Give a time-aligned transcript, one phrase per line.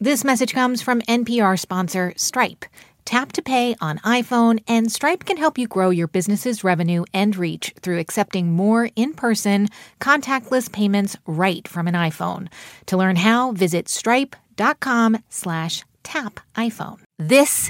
[0.00, 2.64] This message comes from NPR sponsor Stripe.
[3.04, 7.34] Tap to pay on iPhone, and Stripe can help you grow your business's revenue and
[7.34, 9.66] reach through accepting more in person,
[9.98, 12.46] contactless payments right from an iPhone.
[12.86, 17.00] To learn how, visit stripe.com slash tap iPhone.
[17.18, 17.68] This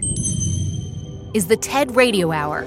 [1.32, 2.66] is the TED Radio Hour.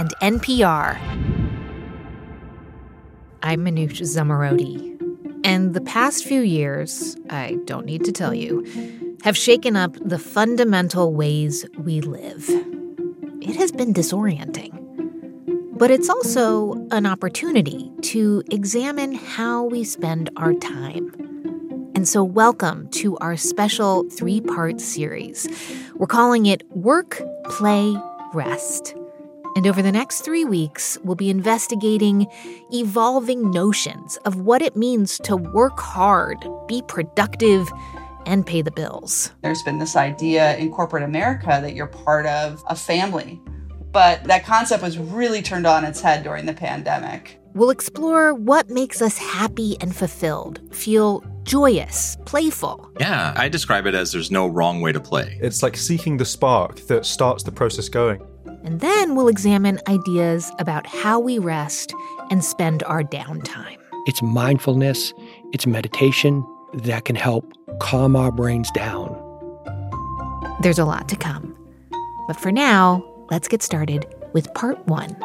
[0.00, 0.98] and NPR.
[3.42, 4.96] I'm Manoush Zomorodi,
[5.44, 8.64] and the past few years, I don't need to tell you,
[9.24, 12.48] have shaken up the fundamental ways we live.
[13.42, 14.72] It has been disorienting.
[15.76, 21.12] But it's also an opportunity to examine how we spend our time.
[21.94, 25.46] And so, welcome to our special three part series.
[25.96, 27.94] We're calling it Work, Play,
[28.32, 28.94] Rest.
[29.60, 32.26] And over the next three weeks, we'll be investigating
[32.72, 37.70] evolving notions of what it means to work hard, be productive,
[38.24, 39.32] and pay the bills.
[39.42, 43.38] There's been this idea in corporate America that you're part of a family.
[43.92, 47.38] But that concept was really turned on its head during the pandemic.
[47.52, 52.90] We'll explore what makes us happy and fulfilled, feel joyous, playful.
[52.98, 55.38] Yeah, I describe it as there's no wrong way to play.
[55.42, 58.26] It's like seeking the spark that starts the process going.
[58.62, 61.94] And then we'll examine ideas about how we rest
[62.30, 63.78] and spend our downtime.
[64.06, 65.12] It's mindfulness,
[65.52, 66.44] it's meditation
[66.74, 69.16] that can help calm our brains down.
[70.60, 71.56] There's a lot to come.
[72.26, 75.16] But for now, let's get started with part one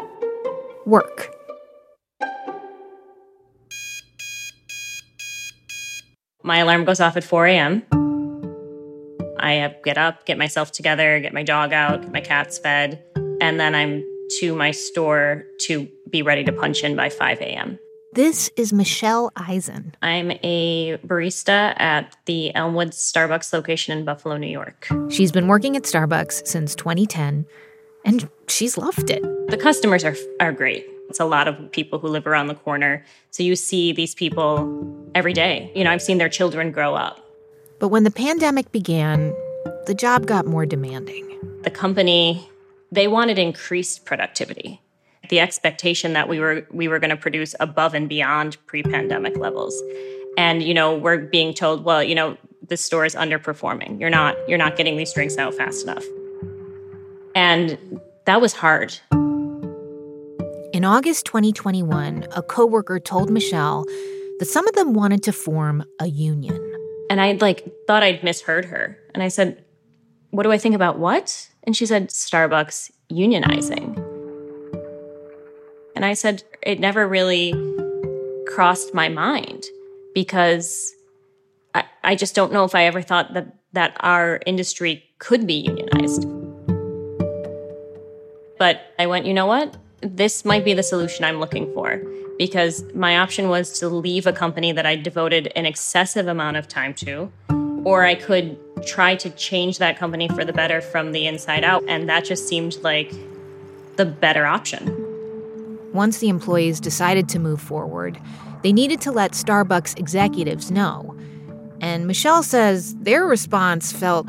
[0.86, 1.32] work.
[6.44, 7.84] My alarm goes off at 4 a.m.
[9.40, 13.04] I get up, get myself together, get my dog out, get my cats fed,
[13.42, 14.04] and then I'm
[14.40, 17.80] to my store to be ready to punch in by 5 a.m.
[18.14, 19.94] This is Michelle Eisen.
[20.02, 24.88] I'm a barista at the Elmwood Starbucks location in Buffalo, New York.
[25.10, 27.46] She's been working at Starbucks since 2010,
[28.06, 29.22] and she's loved it.
[29.50, 30.88] The customers are, are great.
[31.10, 33.04] It's a lot of people who live around the corner.
[33.32, 35.72] So you see these people every day.
[35.76, 37.20] You know, I've seen their children grow up.
[37.80, 39.36] But when the pandemic began,
[39.88, 41.38] the job got more demanding.
[41.64, 42.50] The company
[42.96, 44.82] they wanted increased productivity
[45.30, 49.82] the expectation that we were we were going to produce above and beyond pre-pandemic levels.
[50.38, 54.00] And you know we're being told well you know the store is underperforming.
[54.00, 56.04] You're not you're not getting these drinks out fast enough.
[57.36, 58.98] And that was hard.
[60.74, 63.86] In august 2021 a coworker told michelle
[64.40, 66.60] that some of them wanted to form a union.
[67.10, 68.98] And i like thought i'd misheard her.
[69.14, 69.64] And i said
[70.32, 74.02] what do i think about what and she said, Starbucks unionizing.
[75.96, 77.54] And I said, it never really
[78.48, 79.64] crossed my mind
[80.14, 80.94] because
[81.74, 85.56] I, I just don't know if I ever thought that, that our industry could be
[85.56, 86.26] unionized.
[88.58, 89.76] But I went, you know what?
[90.02, 92.02] This might be the solution I'm looking for
[92.38, 96.68] because my option was to leave a company that I devoted an excessive amount of
[96.68, 97.32] time to,
[97.86, 101.84] or I could try to change that company for the better from the inside out.
[101.88, 103.14] And that just seemed like
[103.96, 104.92] the better option.
[105.94, 108.20] Once the employees decided to move forward,
[108.64, 111.16] they needed to let Starbucks executives know.
[111.80, 114.28] And Michelle says their response felt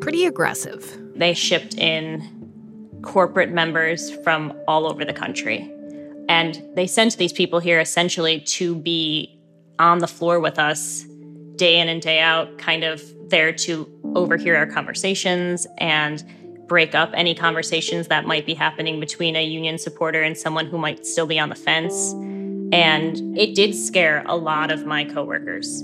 [0.00, 0.96] pretty aggressive.
[1.16, 5.72] They shipped in corporate members from all over the country.
[6.28, 9.40] And they sent these people here essentially to be
[9.78, 11.06] on the floor with us
[11.58, 16.24] day in and day out, kind of there to overhear our conversations and
[16.66, 20.78] break up any conversations that might be happening between a union supporter and someone who
[20.78, 22.12] might still be on the fence.
[22.72, 25.82] And it did scare a lot of my coworkers.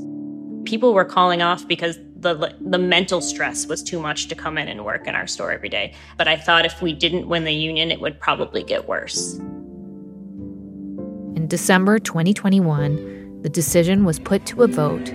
[0.65, 4.69] People were calling off because the the mental stress was too much to come in
[4.69, 5.94] and work in our store every day.
[6.17, 9.35] But I thought if we didn't win the union, it would probably get worse.
[11.37, 15.12] In December 2021, the decision was put to a vote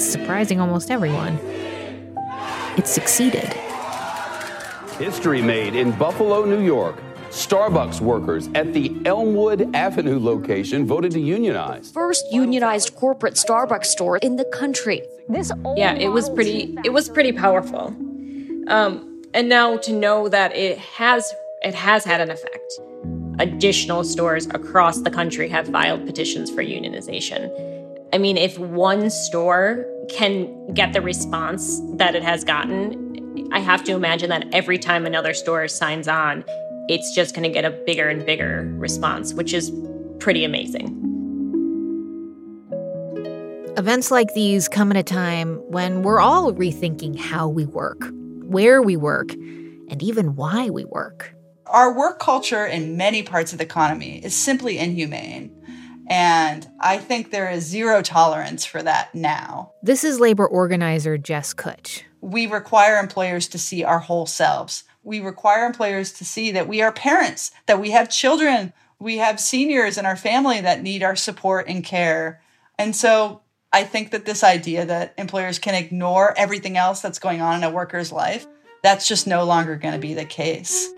[0.00, 1.38] surprising almost everyone,
[2.76, 3.52] it succeeded.
[4.98, 6.96] History made in Buffalo, New York.
[7.30, 11.90] Starbucks workers at the Elmwood Avenue location voted to unionize.
[11.90, 15.02] First unionized corporate Starbucks store in the country.
[15.28, 16.78] This yeah, it was pretty.
[16.84, 17.88] It was pretty powerful.
[18.68, 22.80] Um, and now to know that it has it has had an effect.
[23.40, 27.50] Additional stores across the country have filed petitions for unionization.
[28.14, 33.82] I mean, if one store can get the response that it has gotten, I have
[33.84, 36.44] to imagine that every time another store signs on,
[36.88, 39.72] it's just going to get a bigger and bigger response, which is
[40.20, 41.00] pretty amazing.
[43.76, 48.00] Events like these come at a time when we're all rethinking how we work,
[48.44, 51.34] where we work, and even why we work.
[51.66, 55.50] Our work culture in many parts of the economy is simply inhumane.
[56.08, 59.72] And I think there is zero tolerance for that now.
[59.82, 62.02] This is labor organizer Jess Kutch.
[62.20, 64.84] We require employers to see our whole selves.
[65.02, 69.40] We require employers to see that we are parents, that we have children, we have
[69.40, 72.40] seniors in our family that need our support and care.
[72.78, 73.42] And so
[73.72, 77.64] I think that this idea that employers can ignore everything else that's going on in
[77.64, 78.46] a worker's life,
[78.82, 80.90] that's just no longer going to be the case.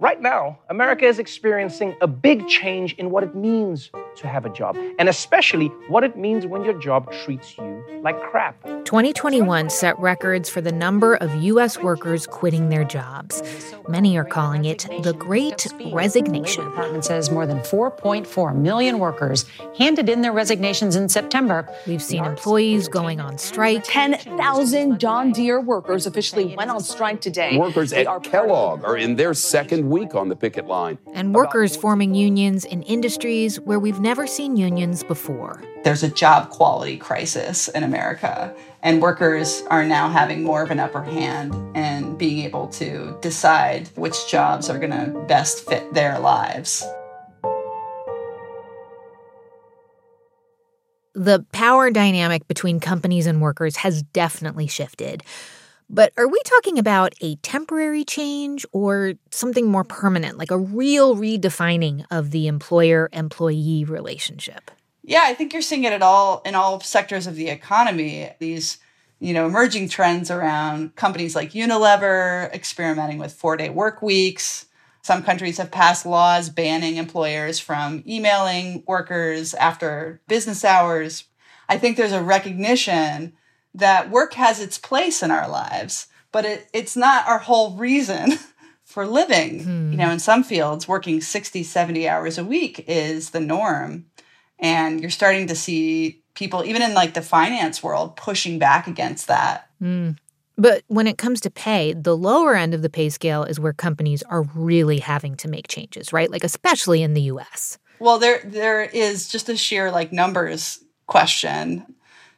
[0.00, 4.48] Right now, America is experiencing a big change in what it means to have a
[4.48, 8.62] job, and especially what it means when your job treats you like crap.
[8.86, 11.78] 2021 set records for the number of U.S.
[11.78, 13.42] workers quitting their jobs.
[13.88, 16.64] Many are calling it the Great Resignation.
[16.64, 19.44] The department says more than 4.4 million workers
[19.76, 21.68] handed in their resignations in September.
[21.86, 23.84] We've seen employees going on strike.
[23.84, 27.58] 10,000 John Deere workers officially went on strike today.
[27.58, 30.98] Workers at Kellogg are in their second week on the picket line.
[31.12, 35.62] And workers forming unions in industries where we've never seen unions before.
[35.82, 40.78] There's a job quality crisis in America, and workers are now having more of an
[40.78, 46.18] upper hand and being able to decide which jobs are going to best fit their
[46.18, 46.84] lives.
[51.14, 55.24] The power dynamic between companies and workers has definitely shifted.
[55.92, 61.16] But are we talking about a temporary change or something more permanent, like a real
[61.16, 64.70] redefining of the employer employee relationship?
[65.02, 68.30] Yeah, I think you're seeing it at all in all sectors of the economy.
[68.38, 68.78] These,
[69.18, 74.66] you know, emerging trends around companies like Unilever experimenting with four-day work weeks.
[75.02, 81.24] Some countries have passed laws banning employers from emailing workers after business hours.
[81.68, 83.32] I think there's a recognition
[83.74, 88.38] that work has its place in our lives, but it, it's not our whole reason
[88.84, 89.64] for living.
[89.64, 89.90] Hmm.
[89.92, 94.06] You know, in some fields, working 60, 70 hours a week is the norm.
[94.58, 99.26] And you're starting to see people, even in like the finance world, pushing back against
[99.28, 99.70] that.
[99.80, 100.18] Mm.
[100.56, 103.72] But when it comes to pay, the lower end of the pay scale is where
[103.72, 106.30] companies are really having to make changes, right?
[106.30, 107.78] Like especially in the US.
[107.98, 111.86] Well, there there is just a sheer like numbers question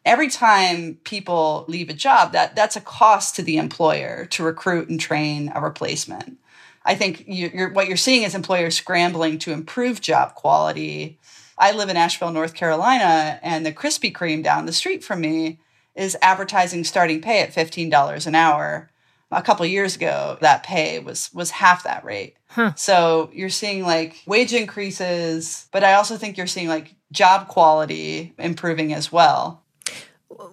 [0.05, 4.89] every time people leave a job, that that's a cost to the employer to recruit
[4.89, 6.39] and train a replacement.
[6.85, 11.19] I think you, what you're seeing is employers scrambling to improve job quality.
[11.57, 15.61] I live in Asheville, North Carolina, and the Krispy Kreme down the street from me
[15.95, 18.91] is advertising starting pay at $15 an hour.
[19.31, 22.37] A couple years ago, that pay was was half that rate.
[22.49, 22.75] Huh.
[22.77, 28.35] So you're seeing like wage increases, but I also think you're seeing like job quality
[28.37, 29.62] improving as well.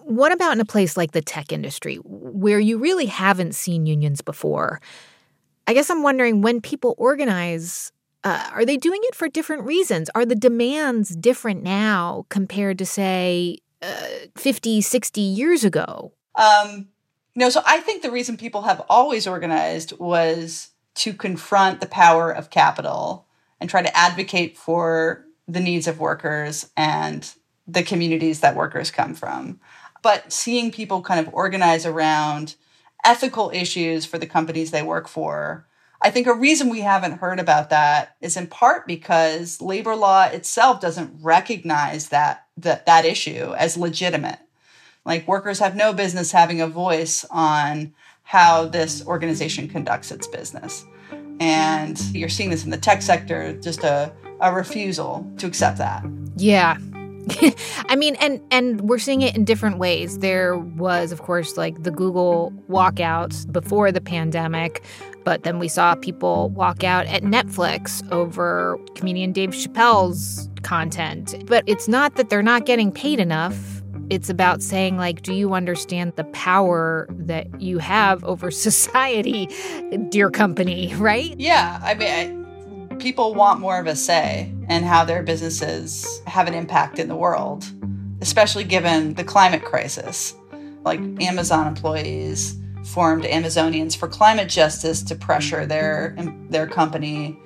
[0.04, 4.20] What about in a place like the tech industry, where you really haven't seen unions
[4.20, 4.80] before?
[5.66, 7.92] I guess I'm wondering when people organize,
[8.24, 10.10] uh, are they doing it for different reasons?
[10.14, 16.12] Are the demands different now compared to, say, uh, 50, 60 years ago?
[16.34, 16.88] Um,
[17.34, 22.30] no, so I think the reason people have always organized was to confront the power
[22.30, 23.26] of capital
[23.60, 27.32] and try to advocate for the needs of workers and
[27.66, 29.60] the communities that workers come from.
[30.02, 32.56] But seeing people kind of organize around
[33.04, 35.66] ethical issues for the companies they work for,
[36.02, 40.24] I think a reason we haven't heard about that is in part because labor law
[40.24, 44.38] itself doesn't recognize that that, that issue as legitimate.
[45.04, 50.86] Like workers have no business having a voice on how this organization conducts its business.
[51.40, 56.04] And you're seeing this in the tech sector, just a, a refusal to accept that.
[56.36, 56.76] Yeah,
[57.88, 60.18] I mean, and and we're seeing it in different ways.
[60.18, 64.82] There was, of course, like the Google walkouts before the pandemic,
[65.24, 71.34] but then we saw people walk out at Netflix over comedian Dave Chappelle's content.
[71.46, 73.82] But it's not that they're not getting paid enough.
[74.08, 79.48] it's about saying, like, do you understand the power that you have over society,
[80.08, 81.38] dear company, right?
[81.38, 81.78] Yeah.
[81.82, 82.08] I mean,
[82.90, 87.08] I, people want more of a say in how their businesses have an impact in
[87.08, 87.66] the world,
[88.20, 90.34] especially given the climate crisis.
[90.84, 96.16] Like Amazon employees formed Amazonians for Climate Justice to pressure their
[96.48, 97.36] their company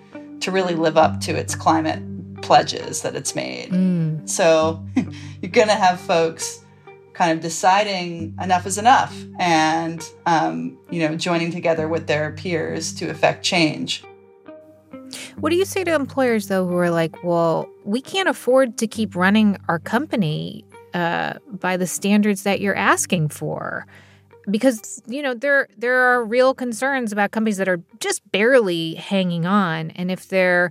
[0.41, 2.03] to really live up to its climate
[2.43, 3.71] pledges that it's made.
[3.71, 4.29] Mm.
[4.29, 6.61] So you're going to have folks
[7.15, 12.93] kind of deciding enough is enough and, um, you know, joining together with their peers
[12.95, 14.05] to affect change.
[15.41, 18.87] What do you say to employers, though, who are like, well, we can't afford to
[18.87, 23.87] keep running our company uh, by the standards that you're asking for?
[24.51, 29.47] Because you know there there are real concerns about companies that are just barely hanging
[29.47, 30.71] on, and if they're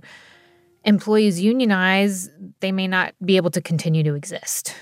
[0.84, 4.74] employees unionize, they may not be able to continue to exist.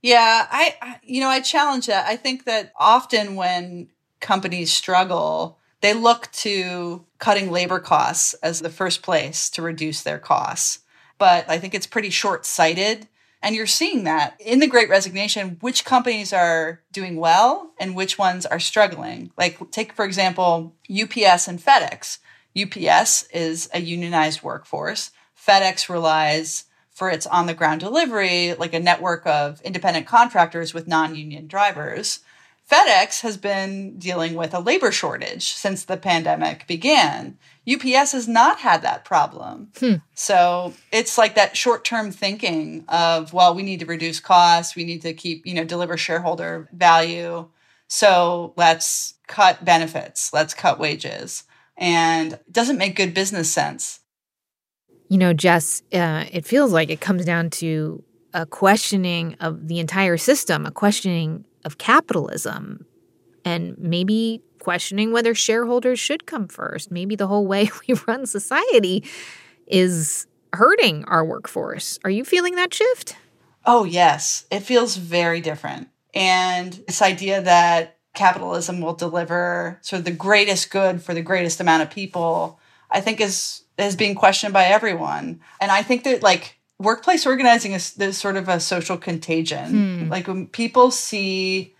[0.00, 2.06] Yeah, I, you know, I challenge that.
[2.06, 3.88] I think that often when
[4.20, 10.18] companies struggle, they look to cutting labor costs as the first place to reduce their
[10.18, 10.80] costs.
[11.18, 13.06] But I think it's pretty short sighted.
[13.40, 18.18] And you're seeing that in the great resignation, which companies are doing well and which
[18.18, 19.30] ones are struggling.
[19.38, 22.18] Like, take, for example, UPS and FedEx.
[22.60, 25.12] UPS is a unionized workforce.
[25.38, 30.88] FedEx relies for its on the ground delivery, like a network of independent contractors with
[30.88, 32.18] non union drivers.
[32.72, 37.36] FedEx has been dealing with a labor shortage since the pandemic began.
[37.70, 39.70] UPS has not had that problem.
[39.78, 39.96] Hmm.
[40.14, 44.84] So it's like that short term thinking of, well, we need to reduce costs, we
[44.84, 47.48] need to keep, you know, deliver shareholder value.
[47.88, 51.44] So let's cut benefits, let's cut wages
[51.76, 54.00] and it doesn't make good business sense.
[55.08, 58.02] You know, Jess, uh, it feels like it comes down to
[58.32, 62.86] a questioning of the entire system, a questioning of capitalism,
[63.44, 66.90] and maybe questioning whether shareholders should come first.
[66.90, 69.04] Maybe the whole way we run society
[69.66, 71.98] is hurting our workforce.
[72.04, 73.16] Are you feeling that shift?
[73.64, 74.44] Oh, yes.
[74.50, 75.88] It feels very different.
[76.14, 81.60] And this idea that capitalism will deliver sort of the greatest good for the greatest
[81.60, 85.40] amount of people, I think is is being questioned by everyone.
[85.60, 89.68] And I think that like workplace organizing is there's sort of a social contagion.
[90.04, 90.08] Hmm.
[90.10, 91.74] Like when people see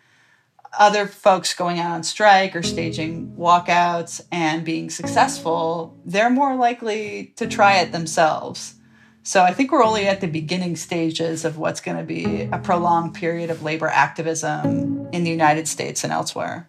[0.78, 7.34] other folks going out on strike or staging walkouts and being successful, they're more likely
[7.36, 8.76] to try it themselves.
[9.22, 12.58] So I think we're only at the beginning stages of what's going to be a
[12.58, 16.68] prolonged period of labor activism in the United States and elsewhere.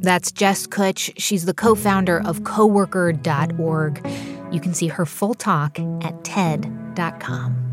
[0.00, 1.12] That's Jess Kutch.
[1.16, 4.33] She's the co founder of coworker.org.
[4.54, 7.64] You can see her full talk at TED.com.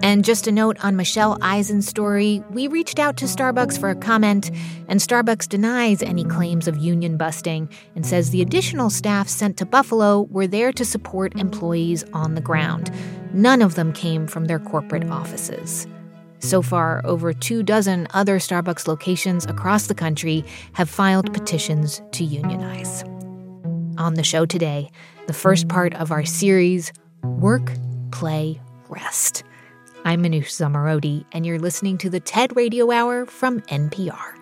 [0.00, 3.96] And just a note on Michelle Eisen's story we reached out to Starbucks for a
[3.96, 4.52] comment,
[4.86, 9.66] and Starbucks denies any claims of union busting and says the additional staff sent to
[9.66, 12.92] Buffalo were there to support employees on the ground.
[13.32, 15.88] None of them came from their corporate offices.
[16.38, 20.44] So far, over two dozen other Starbucks locations across the country
[20.74, 23.02] have filed petitions to unionize.
[23.98, 24.90] On the show today,
[25.26, 27.70] the first part of our series Work,
[28.10, 29.44] Play, Rest.
[30.04, 34.41] I'm Manoush Zomorodi, and you're listening to the TED Radio Hour from NPR.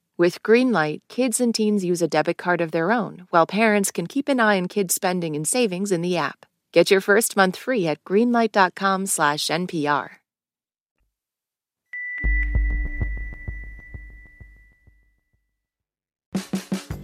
[0.21, 4.05] With Greenlight, kids and teens use a debit card of their own, while parents can
[4.05, 6.45] keep an eye on kids' spending and savings in the app.
[6.71, 10.20] Get your first month free at greenlight.com/npr.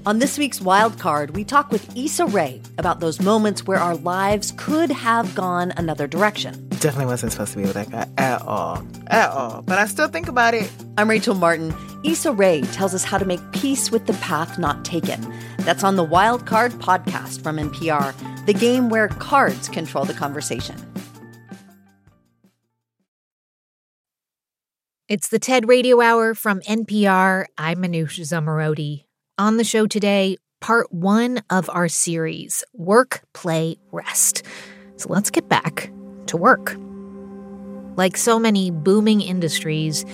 [0.07, 3.97] On this week's Wild Card, we talk with Issa Rae about those moments where our
[3.97, 6.69] lives could have gone another direction.
[6.69, 8.87] Definitely wasn't supposed to be with that guy at all.
[9.07, 9.63] At all.
[9.63, 10.71] But I still think about it.
[10.97, 11.75] I'm Rachel Martin.
[12.05, 15.19] Issa Rae tells us how to make peace with the path not taken.
[15.57, 20.77] That's on the Wild Card podcast from NPR, the game where cards control the conversation.
[25.09, 27.47] It's the TED Radio Hour from NPR.
[27.57, 29.06] I'm Manoush Zomorodi.
[29.39, 34.41] On the show today, part one of our series Work, Play, Rest.
[34.95, 35.91] So let's get back
[36.25, 36.75] to work.
[37.97, 40.05] Like so many booming industries,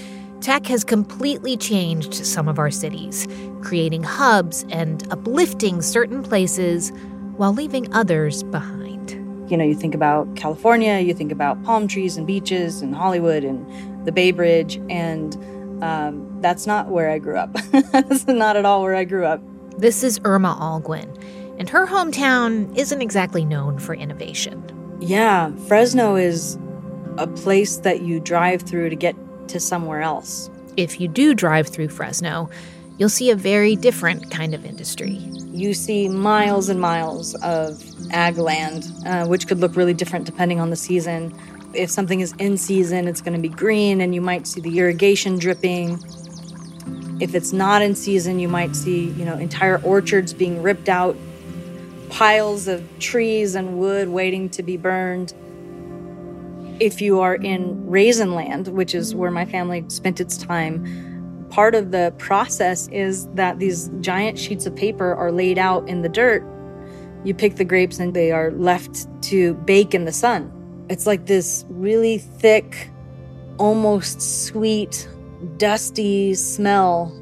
[0.42, 3.26] tech has completely changed some of our cities,
[3.62, 6.92] creating hubs and uplifting certain places
[7.38, 9.12] while leaving others behind.
[9.50, 13.46] You know, you think about California, you think about palm trees and beaches and Hollywood
[13.46, 15.34] and the Bay Bridge, and
[15.84, 17.54] um, that's not where I grew up.
[17.92, 19.42] that's not at all where I grew up.
[19.78, 21.22] This is Irma Olguin,
[21.60, 24.64] and her hometown isn't exactly known for innovation.
[25.02, 26.58] Yeah, Fresno is
[27.18, 29.16] a place that you drive through to get
[29.50, 30.50] to somewhere else.
[30.78, 32.50] If you do drive through Fresno,
[32.98, 35.18] you'll see a very different kind of industry.
[35.52, 40.60] You see miles and miles of ag land, uh, which could look really different depending
[40.60, 41.38] on the season
[41.74, 44.80] if something is in season, it's going to be green and you might see the
[44.80, 46.00] irrigation dripping.
[47.20, 51.16] If it's not in season, you might see, you know, entire orchards being ripped out,
[52.10, 55.34] piles of trees and wood waiting to be burned.
[56.80, 61.76] If you are in raisin land, which is where my family spent its time, part
[61.76, 66.10] of the process is that these giant sheets of paper are laid out in the
[66.10, 66.44] dirt.
[67.24, 70.53] You pick the grapes and they are left to bake in the sun
[70.90, 72.90] it's like this really thick,
[73.58, 75.08] almost sweet,
[75.58, 77.20] dusty smell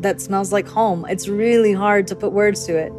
[0.00, 1.04] that smells like home.
[1.08, 2.92] It's really hard to put words to it.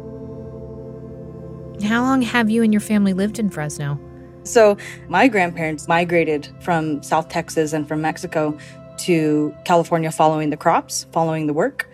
[1.84, 3.98] How long have you and your family lived in Fresno?
[4.44, 4.76] So,
[5.08, 8.56] my grandparents migrated from South Texas and from Mexico
[8.98, 11.88] to California following the crops, following the work,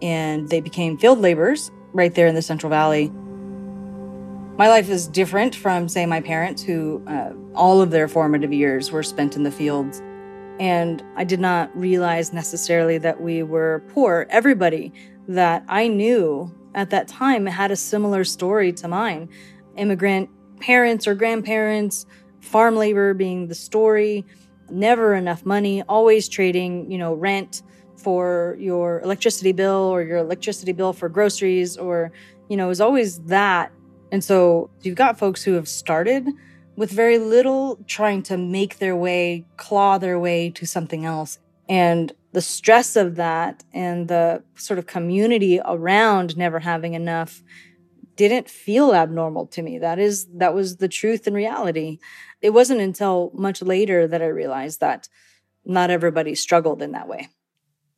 [0.00, 3.12] and they became field laborers right there in the Central Valley.
[4.62, 8.92] My life is different from, say, my parents, who uh, all of their formative years
[8.92, 10.00] were spent in the fields.
[10.60, 14.24] And I did not realize necessarily that we were poor.
[14.30, 14.92] Everybody
[15.26, 19.28] that I knew at that time had a similar story to mine
[19.76, 22.06] immigrant parents or grandparents,
[22.40, 24.24] farm labor being the story,
[24.70, 27.64] never enough money, always trading, you know, rent
[27.96, 32.12] for your electricity bill or your electricity bill for groceries or,
[32.48, 33.72] you know, it was always that
[34.12, 36.28] and so you've got folks who have started
[36.76, 41.38] with very little, trying to make their way, claw their way to something else.
[41.68, 47.42] And the stress of that and the sort of community around never having enough
[48.16, 49.78] didn't feel abnormal to me.
[49.78, 51.98] That is, that was the truth and reality.
[52.42, 55.08] It wasn't until much later that I realized that
[55.64, 57.28] not everybody struggled in that way.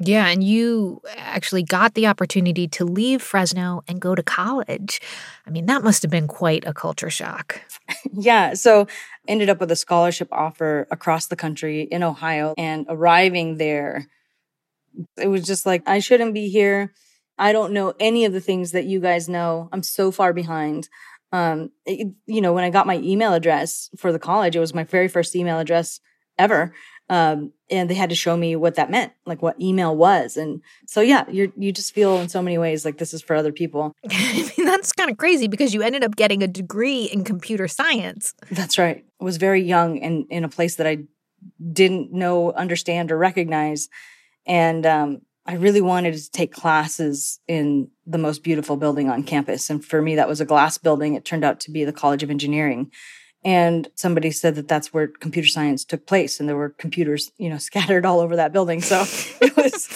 [0.01, 5.01] Yeah, and you actually got the opportunity to leave Fresno and go to college.
[5.47, 7.61] I mean, that must have been quite a culture shock.
[8.13, 8.87] yeah, so
[9.29, 14.09] ended up with a scholarship offer across the country in Ohio and arriving there
[15.17, 16.93] it was just like I shouldn't be here.
[17.39, 19.69] I don't know any of the things that you guys know.
[19.73, 20.89] I'm so far behind.
[21.33, 24.75] Um, it, you know, when I got my email address for the college, it was
[24.75, 26.01] my very first email address
[26.39, 26.73] ever.
[27.11, 30.37] Um, and they had to show me what that meant, like what email was.
[30.39, 33.37] And so, yeah, you you just feel in so many ways like this is for
[33.37, 33.95] other people.
[34.11, 37.69] I mean, that's kind of crazy because you ended up getting a degree in computer
[37.69, 38.35] science.
[38.51, 39.05] That's right.
[39.21, 41.05] I was very young and in a place that I
[41.73, 43.89] didn't know, understand, or recognize.
[44.47, 49.69] And um, I really wanted to take classes in the most beautiful building on campus.
[49.69, 51.15] And for me, that was a glass building.
[51.15, 52.91] It turned out to be the College of Engineering
[53.45, 57.51] and somebody said that that's where computer science took place and there were computers you
[57.51, 58.81] know scattered all over that building.
[58.81, 59.05] So
[59.41, 59.89] it was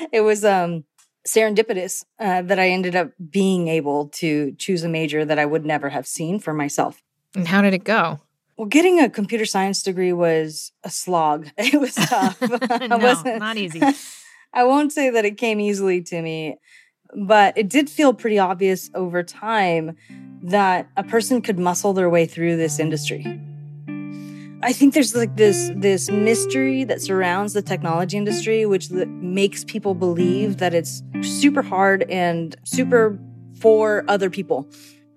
[0.12, 0.84] it was um
[1.26, 5.64] serendipitous uh, that i ended up being able to choose a major that i would
[5.64, 7.00] never have seen for myself.
[7.34, 8.20] And how did it go?
[8.56, 11.48] Well getting a computer science degree was a slog.
[11.56, 12.40] It was tough.
[12.40, 12.98] No,
[13.38, 13.80] not easy.
[14.52, 16.58] I won't say that it came easily to me
[17.14, 19.96] but it did feel pretty obvious over time
[20.42, 23.40] that a person could muscle their way through this industry.
[24.64, 29.94] I think there's like this this mystery that surrounds the technology industry, which makes people
[29.94, 33.18] believe that it's super hard and super
[33.58, 34.68] for other people.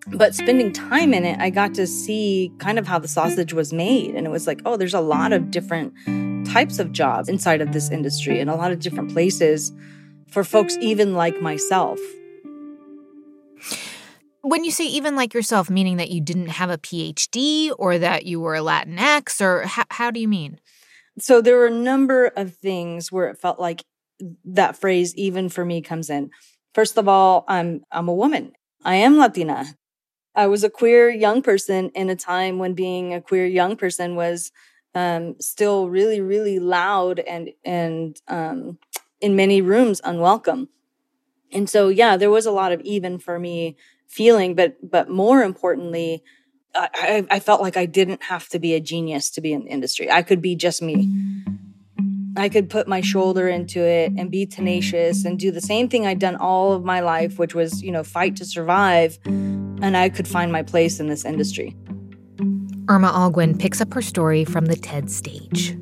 [0.08, 3.72] But spending time in it, I got to see kind of how the sausage was
[3.72, 5.94] made, and it was like, oh, there's a lot of different
[6.48, 9.72] types of jobs inside of this industry, and a lot of different places
[10.28, 12.00] for folks even like myself
[14.42, 18.26] When you say even like yourself, meaning that you didn't have a PhD or that
[18.28, 20.60] you were a Latinx, or how, how do you mean?
[21.18, 23.84] So there were a number of things where it felt like
[24.44, 26.30] that phrase, even for me, comes in.
[26.76, 28.52] First of all, I'm I'm a woman.
[28.84, 29.66] I am Latina.
[30.36, 34.16] I was a queer young person in a time when being a queer young person
[34.16, 34.52] was
[34.94, 38.78] um, still really, really loud and and um,
[39.26, 40.70] in many rooms unwelcome.
[41.52, 43.76] And so, yeah, there was a lot of even for me
[44.08, 46.24] feeling, but but more importantly,
[46.76, 49.72] I, I felt like I didn't have to be a genius to be in the
[49.72, 50.12] industry.
[50.12, 51.10] I could be just me.
[52.38, 56.06] I could put my shoulder into it and be tenacious and do the same thing
[56.06, 59.18] I'd done all of my life, which was, you know, fight to survive.
[59.26, 61.76] And I could find my place in this industry.
[62.90, 65.76] Irma Olguin picks up her story from the TED stage.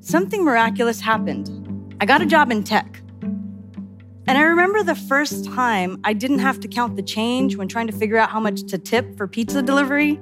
[0.00, 1.67] Something miraculous happened.
[2.00, 3.02] I got a job in tech.
[3.22, 7.88] And I remember the first time I didn't have to count the change when trying
[7.88, 10.14] to figure out how much to tip for pizza delivery.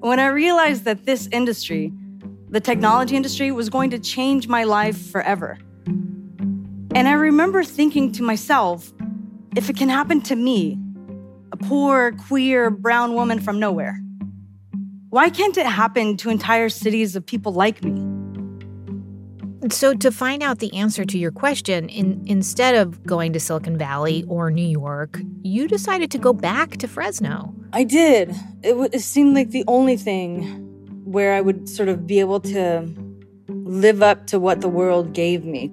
[0.00, 1.92] When I realized that this industry,
[2.48, 5.58] the technology industry, was going to change my life forever.
[5.86, 8.92] And I remember thinking to myself,
[9.54, 10.76] if it can happen to me,
[11.52, 14.00] a poor, queer, brown woman from nowhere,
[15.10, 18.15] why can't it happen to entire cities of people like me?
[19.70, 23.78] So, to find out the answer to your question, in, instead of going to Silicon
[23.78, 27.54] Valley or New York, you decided to go back to Fresno.
[27.72, 28.30] I did.
[28.62, 30.42] It, w- it seemed like the only thing
[31.04, 32.86] where I would sort of be able to
[33.48, 35.72] live up to what the world gave me.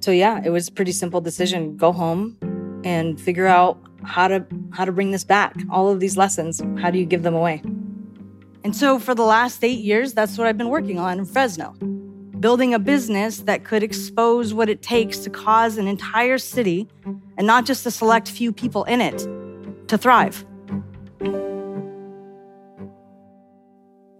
[0.00, 1.76] So yeah, it was a pretty simple decision.
[1.76, 2.38] Go home
[2.82, 5.54] and figure out how to how to bring this back.
[5.70, 7.62] All of these lessons, how do you give them away?
[8.64, 11.74] And so for the last 8 years, that's what I've been working on in Fresno
[12.40, 16.88] building a business that could expose what it takes to cause an entire city,
[17.36, 19.18] and not just a select few people in it,
[19.88, 20.44] to thrive.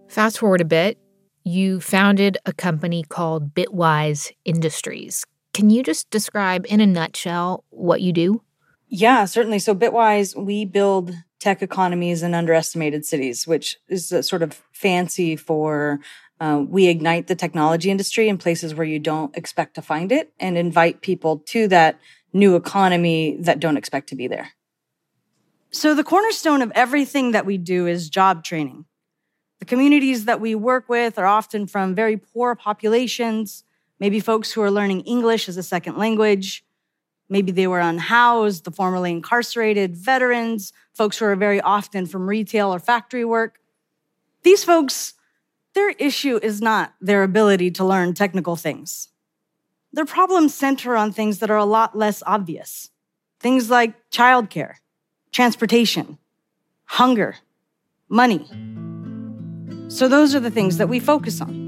[0.07, 0.97] Fast forward a bit,
[1.43, 5.25] you founded a company called Bitwise Industries.
[5.53, 8.41] Can you just describe in a nutshell what you do?
[8.87, 9.59] Yeah, certainly.
[9.59, 15.35] So, Bitwise, we build tech economies in underestimated cities, which is a sort of fancy
[15.35, 15.99] for
[16.39, 20.31] uh, we ignite the technology industry in places where you don't expect to find it
[20.39, 21.99] and invite people to that
[22.31, 24.51] new economy that don't expect to be there.
[25.71, 28.85] So, the cornerstone of everything that we do is job training.
[29.59, 33.63] The communities that we work with are often from very poor populations,
[33.99, 36.65] maybe folks who are learning English as a second language.
[37.31, 42.73] Maybe they were unhoused, the formerly incarcerated, veterans, folks who are very often from retail
[42.73, 43.59] or factory work.
[44.41, 45.13] These folks
[45.75, 49.09] their issue is not their ability to learn technical things.
[49.93, 52.89] Their problems center on things that are a lot less obvious.
[53.39, 54.75] Things like childcare,
[55.31, 56.17] transportation,
[56.85, 57.37] hunger,
[58.07, 58.47] money.
[59.87, 61.67] So those are the things that we focus on.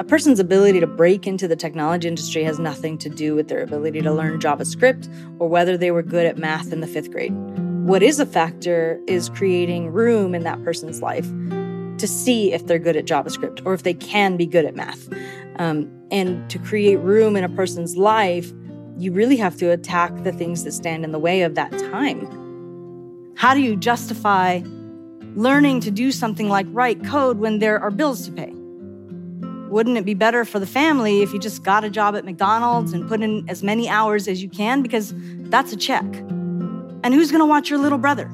[0.00, 3.62] A person's ability to break into the technology industry has nothing to do with their
[3.62, 7.34] ability to learn JavaScript or whether they were good at math in the fifth grade.
[7.84, 11.30] What is a factor is creating room in that person's life
[12.00, 15.08] to see if they're good at JavaScript or if they can be good at math.
[15.56, 18.52] Um, and to create room in a person's life,
[18.98, 23.34] you really have to attack the things that stand in the way of that time.
[23.36, 24.60] How do you justify
[25.34, 28.52] learning to do something like write code when there are bills to pay?
[29.70, 32.92] Wouldn't it be better for the family if you just got a job at McDonald's
[32.92, 34.82] and put in as many hours as you can?
[34.82, 35.14] Because
[35.48, 36.04] that's a check.
[36.04, 38.30] And who's going to watch your little brother?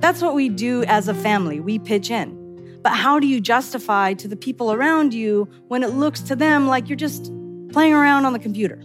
[0.00, 1.60] That's what we do as a family.
[1.60, 2.37] We pitch in.
[2.82, 6.68] But how do you justify to the people around you when it looks to them
[6.68, 7.32] like you're just
[7.70, 8.82] playing around on the computer?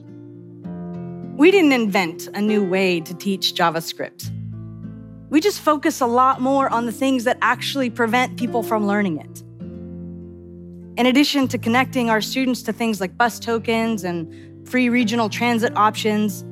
[1.37, 4.31] We didn't invent a new way to teach JavaScript.
[5.29, 9.17] We just focus a lot more on the things that actually prevent people from learning
[9.17, 9.43] it.
[10.99, 15.75] In addition to connecting our students to things like bus tokens and free regional transit
[15.75, 16.43] options,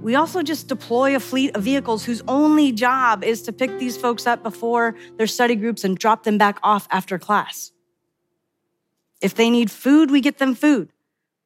[0.00, 3.96] we also just deploy a fleet of vehicles whose only job is to pick these
[3.96, 7.72] folks up before their study groups and drop them back off after class.
[9.20, 10.92] If they need food, we get them food.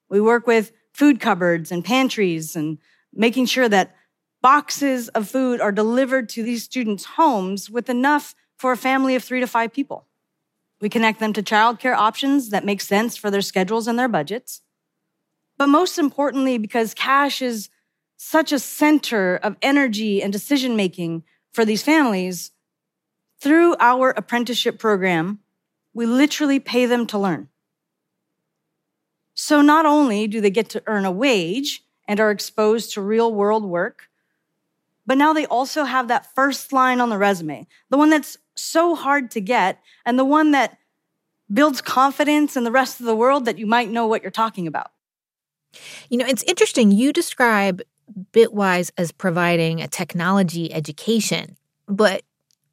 [0.08, 2.78] We work with food cupboards and pantries and
[3.12, 3.96] making sure that
[4.40, 9.24] boxes of food are delivered to these students' homes with enough for a family of
[9.24, 10.06] three to five people.
[10.80, 14.62] We connect them to childcare options that make sense for their schedules and their budgets.
[15.56, 17.68] But most importantly, because cash is
[18.26, 22.52] such a center of energy and decision making for these families,
[23.38, 25.40] through our apprenticeship program,
[25.92, 27.48] we literally pay them to learn.
[29.34, 33.32] So not only do they get to earn a wage and are exposed to real
[33.32, 34.08] world work,
[35.06, 38.94] But now they also have that first line on the resume, the one that's so
[38.94, 40.78] hard to get, and the one that
[41.52, 44.66] builds confidence in the rest of the world that you might know what you're talking
[44.66, 44.92] about.
[46.08, 46.90] You know, it's interesting.
[46.90, 47.82] You describe
[48.32, 51.56] Bitwise as providing a technology education,
[51.88, 52.22] but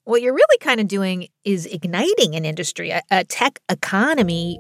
[0.04, 4.60] what you're really kind of doing is igniting an industry, a, a tech economy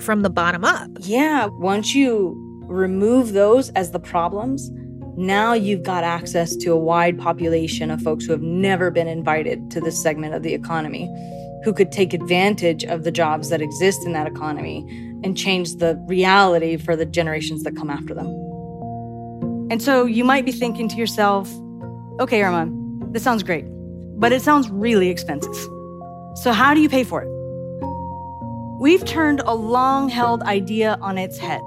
[0.00, 0.90] from the bottom up.
[1.00, 1.46] Yeah.
[1.46, 2.34] Once you
[2.66, 4.70] remove those as the problems,
[5.16, 9.70] now you've got access to a wide population of folks who have never been invited
[9.70, 11.06] to this segment of the economy,
[11.64, 14.78] who could take advantage of the jobs that exist in that economy
[15.22, 18.26] and change the reality for the generations that come after them.
[19.70, 21.50] And so you might be thinking to yourself,
[22.20, 22.68] okay, Irma,
[23.12, 23.64] this sounds great,
[24.18, 25.56] but it sounds really expensive.
[26.36, 27.28] So, how do you pay for it?
[28.80, 31.62] We've turned a long held idea on its head.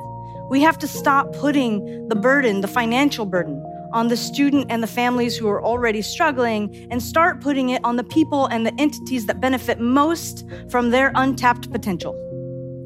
[0.50, 4.88] We have to stop putting the burden, the financial burden, on the student and the
[4.88, 9.26] families who are already struggling and start putting it on the people and the entities
[9.26, 12.14] that benefit most from their untapped potential.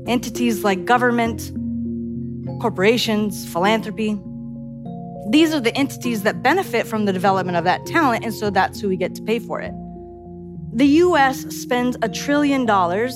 [0.08, 1.52] Entities like government,
[2.62, 4.20] corporations, philanthropy.
[5.32, 8.82] These are the entities that benefit from the development of that talent, and so that's
[8.82, 9.72] who we get to pay for it.
[10.74, 13.14] The US spends a trillion dollars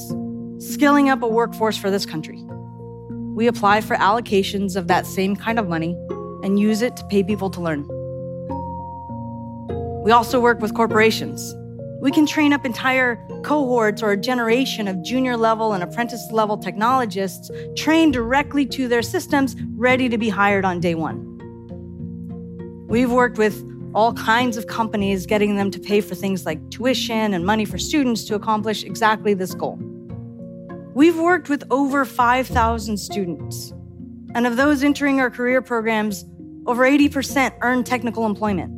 [0.60, 2.42] skilling up a workforce for this country.
[3.36, 5.92] We apply for allocations of that same kind of money
[6.42, 7.86] and use it to pay people to learn.
[10.02, 11.54] We also work with corporations.
[12.00, 16.58] We can train up entire cohorts or a generation of junior level and apprentice level
[16.58, 21.35] technologists trained directly to their systems, ready to be hired on day one.
[22.96, 23.62] We've worked with
[23.94, 27.78] all kinds of companies, getting them to pay for things like tuition and money for
[27.78, 29.78] students to accomplish exactly this goal.
[30.94, 33.74] We've worked with over 5,000 students.
[34.34, 36.24] And of those entering our career programs,
[36.68, 38.72] over 80% earn technical employment.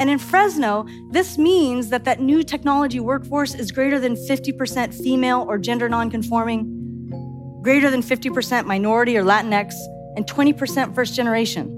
[0.00, 5.44] And in Fresno, this means that that new technology workforce is greater than 50% female
[5.48, 9.74] or gender nonconforming, greater than 50% minority or Latinx,
[10.14, 11.77] and 20% first generation.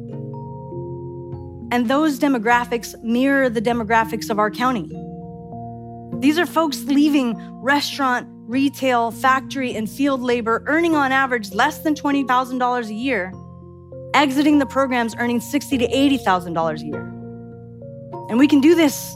[1.73, 4.89] And those demographics mirror the demographics of our county.
[6.21, 11.95] These are folks leaving restaurant, retail, factory, and field labor earning on average less than
[11.95, 13.33] $20,000 a year,
[14.15, 17.03] exiting the programs earning $60,000 to $80,000 a year.
[18.29, 19.15] And we can do this.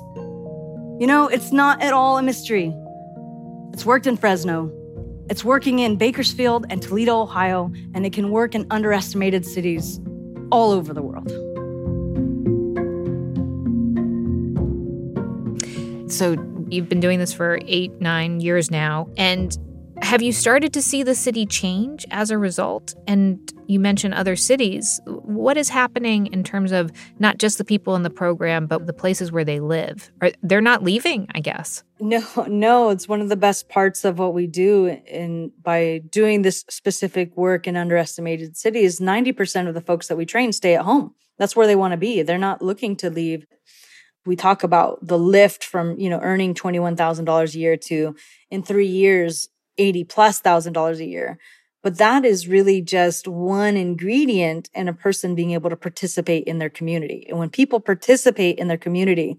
[1.00, 2.72] You know, it's not at all a mystery.
[3.72, 4.72] It's worked in Fresno.
[5.28, 9.98] It's working in Bakersfield and Toledo, Ohio, and it can work in underestimated cities
[10.52, 11.32] all over the world.
[16.16, 16.36] So
[16.68, 19.08] you've been doing this for eight, nine years now.
[19.16, 19.56] And
[20.02, 22.94] have you started to see the city change as a result?
[23.06, 25.00] And you mentioned other cities.
[25.06, 28.92] What is happening in terms of not just the people in the program, but the
[28.92, 30.12] places where they live?
[30.20, 31.82] Are, they're not leaving, I guess.
[32.00, 34.88] No, no, it's one of the best parts of what we do.
[35.10, 40.26] And by doing this specific work in underestimated cities, 90% of the folks that we
[40.26, 41.14] train stay at home.
[41.38, 42.22] That's where they want to be.
[42.22, 43.46] They're not looking to leave
[44.26, 48.16] we talk about the lift from you know earning $21000 a year to
[48.50, 51.38] in three years 80 plus thousand dollars a year.
[51.82, 56.58] But that is really just one ingredient in a person being able to participate in
[56.58, 57.26] their community.
[57.28, 59.38] And when people participate in their community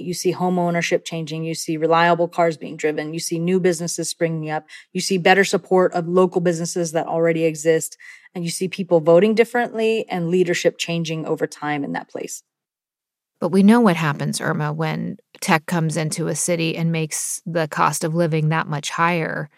[0.00, 4.08] you see home ownership changing you see reliable cars being driven you see new businesses
[4.08, 7.96] springing up you see better support of local businesses that already exist
[8.34, 12.42] and you see people voting differently and leadership changing over time in that place
[13.40, 17.66] but we know what happens, Irma, when tech comes into a city and makes the
[17.68, 19.48] cost of living that much higher.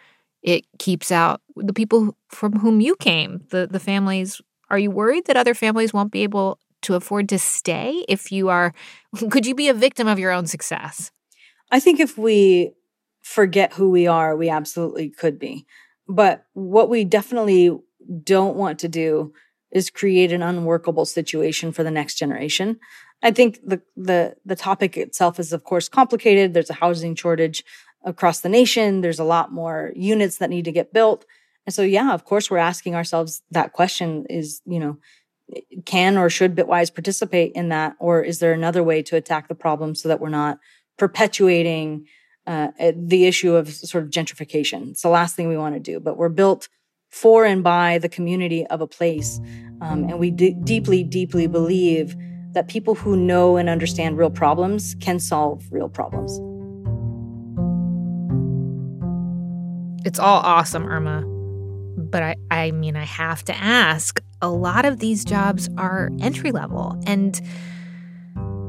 [0.43, 4.41] It keeps out the people from whom you came, the, the families.
[4.71, 8.49] Are you worried that other families won't be able to afford to stay if you
[8.49, 8.73] are?
[9.31, 11.11] Could you be a victim of your own success?
[11.71, 12.73] I think if we
[13.23, 15.65] forget who we are, we absolutely could be.
[16.09, 17.79] But what we definitely
[18.25, 19.33] don't want to do
[19.71, 22.79] is create an unworkable situation for the next generation.
[23.23, 26.55] I think the the the topic itself is of course complicated.
[26.55, 27.65] There's a housing shortage
[28.05, 29.01] across the nation.
[29.01, 31.25] There's a lot more units that need to get built.
[31.67, 34.99] And so yeah, of course we're asking ourselves that question is, you know,
[35.85, 39.55] can or should Bitwise participate in that or is there another way to attack the
[39.55, 40.59] problem so that we're not
[40.99, 42.07] perpetuating
[42.47, 44.91] uh, the issue of sort of gentrification.
[44.91, 46.69] It's the last thing we want to do, but we're built
[47.09, 49.39] for and by the community of a place.
[49.81, 52.17] Um, and we d- deeply, deeply believe
[52.53, 56.39] that people who know and understand real problems can solve real problems.
[60.05, 61.23] It's all awesome, Irma.
[61.97, 66.53] But I, I mean, I have to ask a lot of these jobs are entry
[66.53, 67.01] level.
[67.07, 67.41] And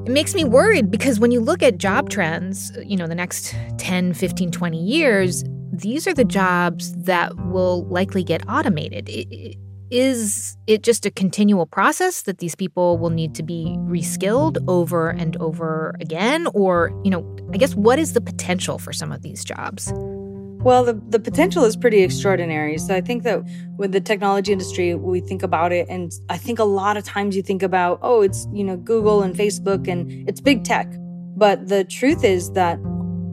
[0.06, 3.56] It makes me worried because when you look at job trends, you know, the next
[3.78, 9.10] 10, 15, 20 years, these are the jobs that will likely get automated.
[9.94, 15.12] Is it just a continual process that these people will need to be reskilled over
[15.12, 16.48] and over again?
[16.56, 19.94] Or, you know, I guess what is the potential for some of these jobs?
[19.96, 22.80] Well, the, the potential is pretty extraordinary.
[22.80, 23.44] So I think that
[23.78, 27.36] with the technology industry, we think about it, and I think a lot of times
[27.36, 30.92] you think about, oh, it's, you know, Google and Facebook and it's big tech.
[31.38, 32.80] But the truth is that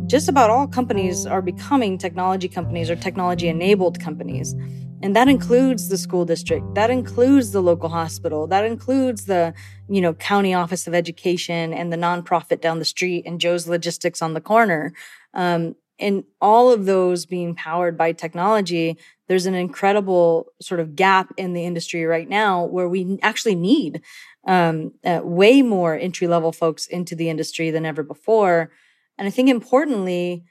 [0.09, 4.55] just about all companies are becoming technology companies or technology enabled companies.
[5.03, 9.55] And that includes the school district, that includes the local hospital, that includes the,
[9.89, 14.21] you know, county office of education and the nonprofit down the street and Joe's logistics
[14.21, 14.93] on the corner.
[15.33, 21.33] Um, and all of those being powered by technology, there's an incredible sort of gap
[21.37, 24.03] in the industry right now where we actually need
[24.47, 28.71] um, uh, way more entry level folks into the industry than ever before.
[29.17, 30.45] And I think importantly,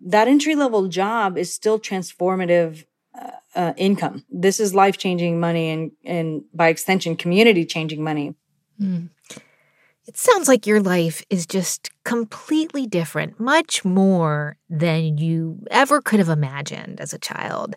[0.00, 2.84] that entry level job is still transformative
[3.58, 4.24] uh, income.
[4.30, 8.34] This is life changing money and, and by extension, community changing money.
[8.80, 9.10] Mm.
[10.06, 16.20] It sounds like your life is just completely different, much more than you ever could
[16.20, 17.74] have imagined as a child.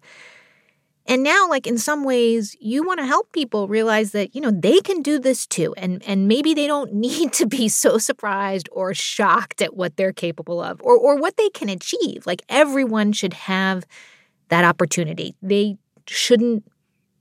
[1.08, 4.52] And now, like in some ways, you want to help people realize that, you know,
[4.52, 5.74] they can do this too.
[5.76, 10.14] And and maybe they don't need to be so surprised or shocked at what they're
[10.14, 12.28] capable of or, or what they can achieve.
[12.28, 13.84] Like everyone should have
[14.52, 15.36] that opportunity.
[15.42, 16.64] They shouldn't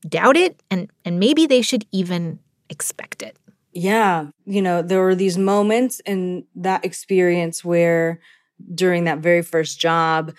[0.09, 2.39] doubt it and, and maybe they should even
[2.71, 3.37] expect it
[3.73, 8.21] yeah, you know, there were these moments in that experience where
[8.75, 10.35] during that very first job,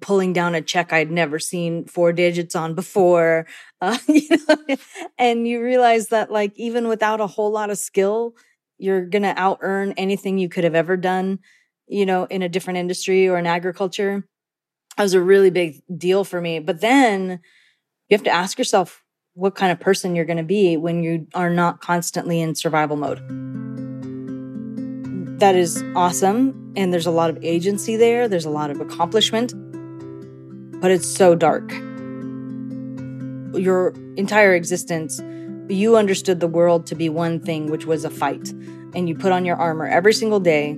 [0.00, 3.46] pulling down a check I'd never seen four digits on before,
[3.80, 4.76] uh, you know,
[5.18, 8.34] and you realize that like even without a whole lot of skill,
[8.78, 11.38] you're gonna out earn anything you could have ever done,
[11.86, 14.26] you know, in a different industry or in agriculture.
[14.96, 16.58] That was a really big deal for me.
[16.58, 17.40] But then
[18.08, 19.04] you have to ask yourself,
[19.34, 22.96] what kind of person you're going to be when you are not constantly in survival
[22.96, 23.18] mode.
[25.40, 26.72] That is awesome.
[26.76, 29.52] And there's a lot of agency there, there's a lot of accomplishment,
[30.80, 31.72] but it's so dark.
[33.52, 35.20] Your entire existence,
[35.68, 38.50] you understood the world to be one thing, which was a fight.
[38.94, 40.70] And you put on your armor every single day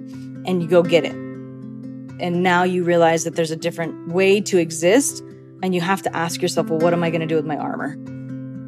[0.46, 1.25] and you go get it.
[2.20, 5.22] And now you realize that there's a different way to exist.
[5.62, 7.57] And you have to ask yourself, well, what am I going to do with my
[7.57, 7.96] armor?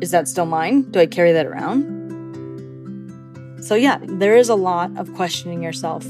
[0.00, 0.90] Is that still mine?
[0.90, 1.96] Do I carry that around?
[3.62, 6.04] So, yeah, there is a lot of questioning yourself.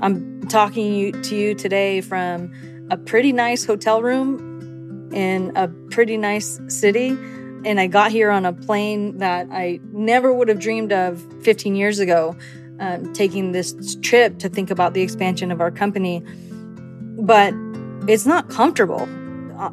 [0.00, 2.52] I'm talking to you today from
[2.90, 7.08] a pretty nice hotel room in a pretty nice city.
[7.64, 11.74] And I got here on a plane that I never would have dreamed of 15
[11.74, 12.36] years ago,
[12.78, 16.22] um, taking this trip to think about the expansion of our company.
[17.18, 17.52] But
[18.08, 19.08] it's not comfortable.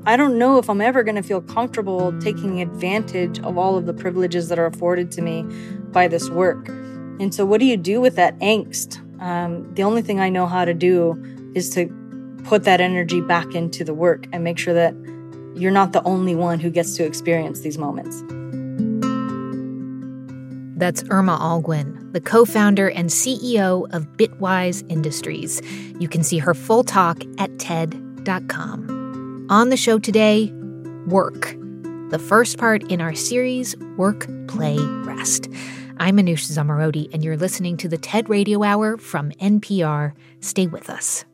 [0.06, 3.86] I don't know if I'm ever going to feel comfortable taking advantage of all of
[3.86, 5.44] the privileges that are afforded to me
[5.92, 6.68] by this work.
[6.68, 9.00] And so, what do you do with that angst?
[9.22, 11.22] Um, the only thing I know how to do
[11.54, 11.88] is to
[12.44, 14.94] put that energy back into the work and make sure that
[15.56, 18.24] you're not the only one who gets to experience these moments.
[20.76, 25.62] That's Irma Olguin, the co founder and CEO of Bitwise Industries.
[26.00, 29.48] You can see her full talk at TED.com.
[29.50, 30.52] On the show today,
[31.08, 31.56] work.
[32.10, 35.48] The first part in our series, Work, Play, Rest.
[35.98, 40.14] I'm Manoush Zomorodi, and you're listening to the TED Radio Hour from NPR.
[40.42, 41.26] Stay with us.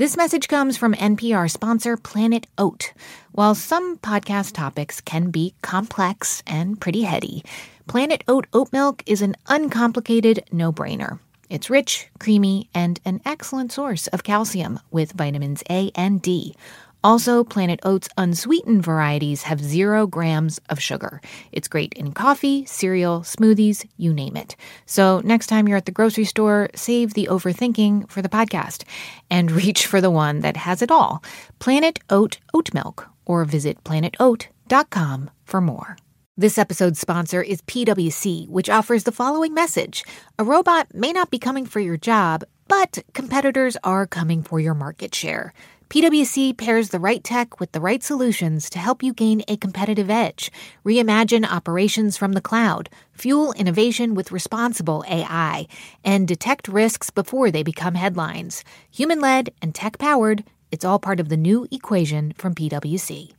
[0.00, 2.94] This message comes from NPR sponsor Planet Oat.
[3.32, 7.44] While some podcast topics can be complex and pretty heady,
[7.86, 11.18] Planet Oat oat milk is an uncomplicated no brainer.
[11.50, 16.56] It's rich, creamy, and an excellent source of calcium with vitamins A and D.
[17.02, 21.20] Also, Planet Oats unsweetened varieties have zero grams of sugar.
[21.50, 24.54] It's great in coffee, cereal, smoothies, you name it.
[24.84, 28.84] So, next time you're at the grocery store, save the overthinking for the podcast
[29.30, 31.22] and reach for the one that has it all
[31.58, 35.96] Planet Oat Oat Milk, or visit planetoat.com for more.
[36.36, 40.04] This episode's sponsor is PWC, which offers the following message
[40.38, 44.74] A robot may not be coming for your job, but competitors are coming for your
[44.74, 45.52] market share.
[45.90, 50.08] PWC pairs the right tech with the right solutions to help you gain a competitive
[50.08, 50.52] edge,
[50.86, 55.66] reimagine operations from the cloud, fuel innovation with responsible AI,
[56.04, 58.62] and detect risks before they become headlines.
[58.92, 63.32] Human led and tech powered, it's all part of the new equation from PWC.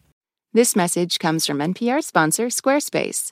[0.52, 3.32] This message comes from NPR sponsor Squarespace.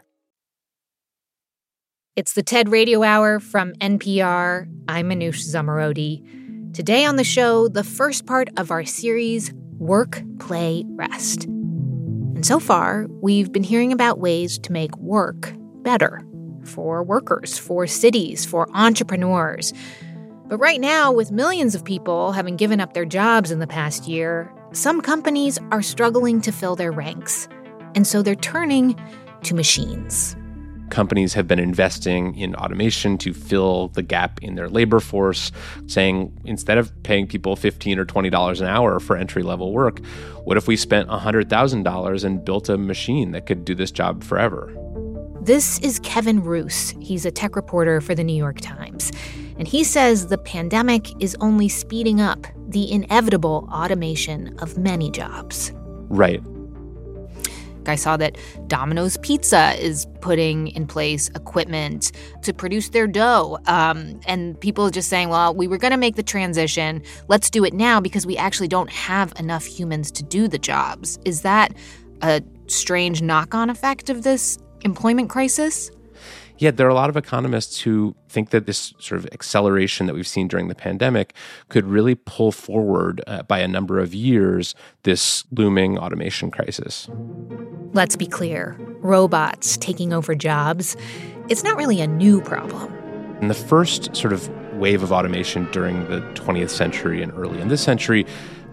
[2.17, 4.67] It's the TED Radio Hour from NPR.
[4.89, 6.73] I'm Manoush Zomorodi.
[6.73, 11.45] Today on the show, the first part of our series, Work, Play, Rest.
[11.45, 15.53] And so far, we've been hearing about ways to make work
[15.83, 16.21] better
[16.65, 19.71] for workers, for cities, for entrepreneurs.
[20.47, 24.05] But right now, with millions of people having given up their jobs in the past
[24.05, 27.47] year, some companies are struggling to fill their ranks.
[27.95, 28.99] And so they're turning
[29.43, 30.35] to machines
[30.91, 35.51] companies have been investing in automation to fill the gap in their labor force,
[35.87, 40.05] saying instead of paying people 15 or $20 an hour for entry level work,
[40.43, 44.71] what if we spent $100,000 and built a machine that could do this job forever?
[45.41, 46.93] This is Kevin Roose.
[46.99, 49.11] He's a tech reporter for the New York Times.
[49.57, 55.71] And he says the pandemic is only speeding up the inevitable automation of many jobs.
[56.09, 56.41] Right.
[57.87, 62.11] I saw that Domino's Pizza is putting in place equipment
[62.43, 63.57] to produce their dough.
[63.67, 67.01] Um, and people just saying, well, we were going to make the transition.
[67.27, 71.19] Let's do it now because we actually don't have enough humans to do the jobs.
[71.25, 71.73] Is that
[72.21, 75.91] a strange knock on effect of this employment crisis?
[76.61, 80.13] Yeah, there are a lot of economists who think that this sort of acceleration that
[80.13, 81.33] we've seen during the pandemic
[81.69, 87.09] could really pull forward uh, by a number of years this looming automation crisis.
[87.93, 90.95] Let's be clear robots taking over jobs,
[91.49, 92.93] it's not really a new problem.
[93.41, 97.69] In the first sort of wave of automation during the 20th century and early in
[97.69, 98.23] this century,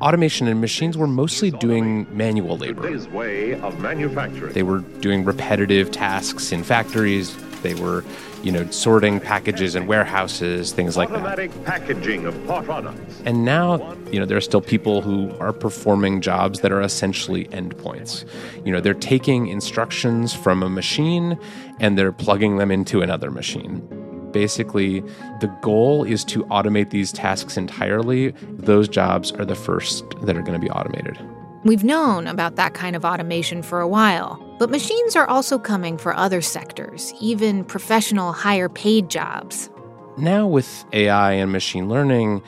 [0.02, 2.82] automation and machines were mostly doing manual labor.
[3.08, 4.52] Way of manufacturing.
[4.52, 8.04] They were doing repetitive tasks in factories, they were,
[8.42, 11.64] you know, sorting packages in warehouses, things like Automatic that.
[11.64, 13.20] packaging of products.
[13.24, 17.46] And now, you know, there are still people who are performing jobs that are essentially
[17.46, 18.24] endpoints.
[18.64, 21.38] You know, they're taking instructions from a machine
[21.80, 23.86] and they're plugging them into another machine.
[24.32, 25.00] Basically,
[25.40, 28.30] the goal is to automate these tasks entirely.
[28.42, 31.18] Those jobs are the first that are going to be automated.
[31.64, 35.98] We've known about that kind of automation for a while, but machines are also coming
[35.98, 39.68] for other sectors, even professional, higher paid jobs.
[40.16, 42.42] Now, with AI and machine learning,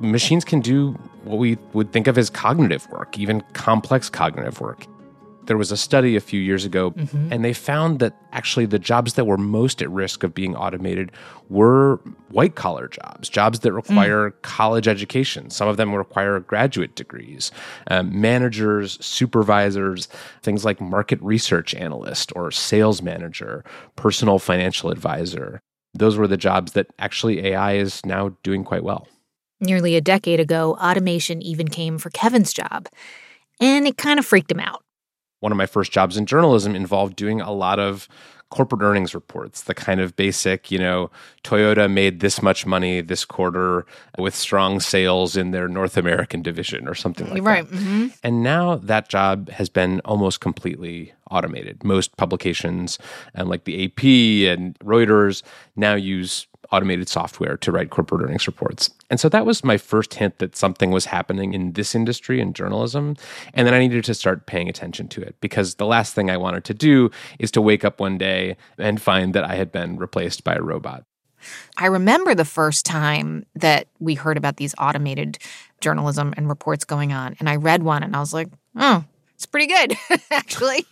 [0.00, 0.92] machines can do
[1.22, 4.86] what we would think of as cognitive work, even complex cognitive work.
[5.46, 7.32] There was a study a few years ago, mm-hmm.
[7.32, 11.12] and they found that actually the jobs that were most at risk of being automated
[11.48, 11.96] were
[12.30, 14.42] white collar jobs, jobs that require mm.
[14.42, 15.50] college education.
[15.50, 17.52] Some of them require graduate degrees,
[17.88, 20.08] um, managers, supervisors,
[20.42, 25.60] things like market research analyst or sales manager, personal financial advisor.
[25.94, 29.08] Those were the jobs that actually AI is now doing quite well.
[29.60, 32.88] Nearly a decade ago, automation even came for Kevin's job,
[33.60, 34.82] and it kind of freaked him out
[35.46, 38.08] one of my first jobs in journalism involved doing a lot of
[38.50, 41.08] corporate earnings reports, the kind of basic, you know,
[41.44, 43.86] Toyota made this much money this quarter
[44.18, 47.70] with strong sales in their North American division or something like right.
[47.70, 47.76] that.
[47.76, 48.06] Mm-hmm.
[48.24, 51.84] And now that job has been almost completely automated.
[51.84, 52.98] Most publications,
[53.32, 55.44] and like the AP and Reuters,
[55.76, 58.90] now use automated software to write corporate earnings reports.
[59.10, 62.52] And so that was my first hint that something was happening in this industry in
[62.52, 63.16] journalism.
[63.54, 66.36] And then I needed to start paying attention to it because the last thing I
[66.36, 69.96] wanted to do is to wake up one day and find that I had been
[69.96, 71.04] replaced by a robot.
[71.76, 75.38] I remember the first time that we heard about these automated
[75.80, 77.36] journalism and reports going on.
[77.38, 79.04] And I read one and I was like, oh,
[79.36, 79.94] it's pretty good,
[80.30, 80.86] actually.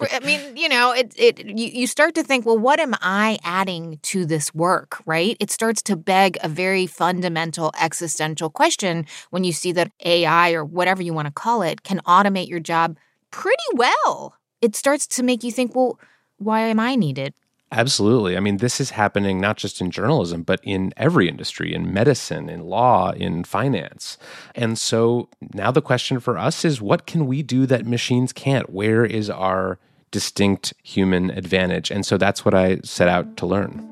[0.00, 3.38] I mean, you know, it it you, you start to think, well, what am I
[3.44, 5.36] adding to this work, right?
[5.38, 10.64] It starts to beg a very fundamental existential question when you see that AI or
[10.64, 12.96] whatever you want to call it can automate your job
[13.30, 14.34] pretty well.
[14.60, 16.00] It starts to make you think, well,
[16.38, 17.32] why am I needed?
[17.70, 18.34] Absolutely.
[18.36, 22.48] I mean, this is happening not just in journalism, but in every industry, in medicine,
[22.48, 24.16] in law, in finance.
[24.54, 28.70] And so now the question for us is what can we do that machines can't?
[28.70, 29.78] Where is our
[30.10, 31.90] distinct human advantage?
[31.90, 33.84] And so that's what I set out to learn.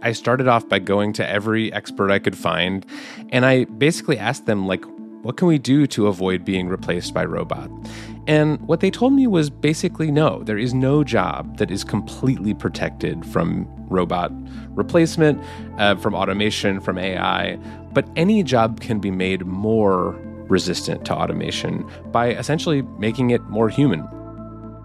[0.00, 2.86] I started off by going to every expert I could find,
[3.30, 4.84] and I basically asked them, like,
[5.26, 7.68] what can we do to avoid being replaced by robot?
[8.28, 12.54] And what they told me was basically no, there is no job that is completely
[12.54, 14.30] protected from robot
[14.76, 15.42] replacement,
[15.78, 17.56] uh, from automation, from AI,
[17.92, 20.12] but any job can be made more
[20.48, 24.06] resistant to automation by essentially making it more human.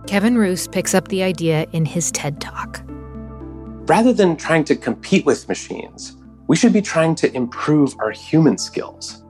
[0.08, 2.82] Kevin Roose picks up the idea in his TED Talk.
[2.88, 6.18] Rather than trying to compete with machines,
[6.48, 9.24] we should be trying to improve our human skills,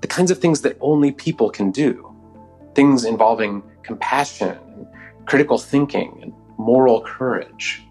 [0.00, 2.12] the kinds of things that only people can do
[2.74, 4.86] things involving compassion and
[5.24, 7.82] critical thinking and moral courage.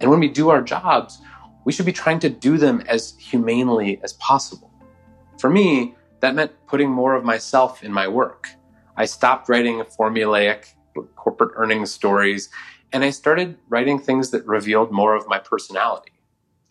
[0.00, 1.22] And when we do our jobs,
[1.64, 4.70] we should be trying to do them as humanely as possible.
[5.38, 8.48] For me, that meant putting more of myself in my work.
[8.96, 10.66] I stopped writing formulaic
[11.16, 12.50] corporate earnings stories
[12.92, 16.12] and I started writing things that revealed more of my personality.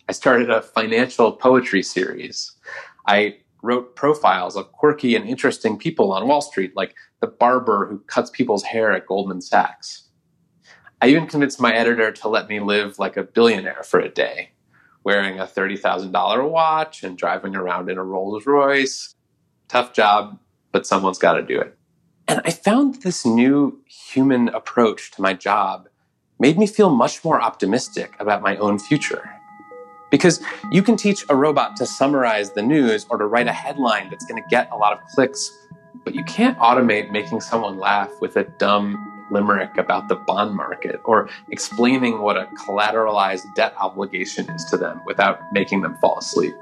[0.07, 2.51] I started a financial poetry series.
[3.07, 7.99] I wrote profiles of quirky and interesting people on Wall Street, like the barber who
[7.99, 10.09] cuts people's hair at Goldman Sachs.
[11.01, 14.51] I even convinced my editor to let me live like a billionaire for a day,
[15.03, 19.15] wearing a $30,000 watch and driving around in a Rolls Royce.
[19.67, 20.39] Tough job,
[20.71, 21.77] but someone's got to do it.
[22.27, 25.89] And I found this new human approach to my job
[26.39, 29.34] made me feel much more optimistic about my own future.
[30.11, 30.41] Because
[30.71, 34.25] you can teach a robot to summarize the news or to write a headline that's
[34.25, 35.51] going to get a lot of clicks,
[36.03, 41.01] but you can't automate making someone laugh with a dumb limerick about the bond market
[41.03, 46.53] or explaining what a collateralized debt obligation is to them without making them fall asleep.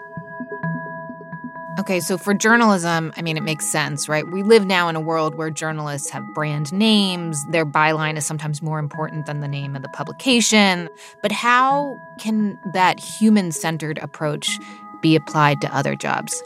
[1.79, 4.29] Okay, so for journalism, I mean, it makes sense, right?
[4.29, 7.43] We live now in a world where journalists have brand names.
[7.49, 10.87] Their byline is sometimes more important than the name of the publication.
[11.23, 14.59] But how can that human centered approach
[15.01, 16.43] be applied to other jobs?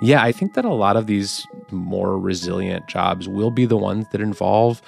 [0.00, 4.06] Yeah, I think that a lot of these more resilient jobs will be the ones
[4.12, 4.80] that involve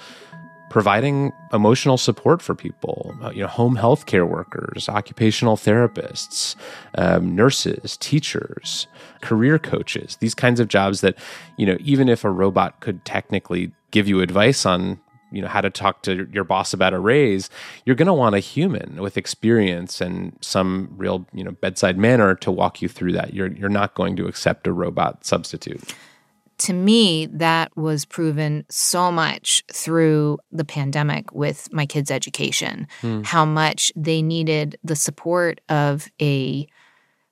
[0.69, 6.55] providing emotional support for people, uh, you know, home health care workers, occupational therapists,
[6.95, 8.87] um, nurses, teachers,
[9.21, 11.15] career coaches, these kinds of jobs that,
[11.57, 14.99] you know, even if a robot could technically give you advice on
[15.31, 17.49] you know how to talk to your boss about a raise
[17.85, 22.33] you're going to want a human with experience and some real you know bedside manner
[22.35, 23.33] to walk you through that.
[23.33, 25.93] You're you're not going to accept a robot substitute
[26.59, 33.25] to me, that was proven so much through the pandemic with my kids' education, mm.
[33.25, 36.67] how much they needed the support of a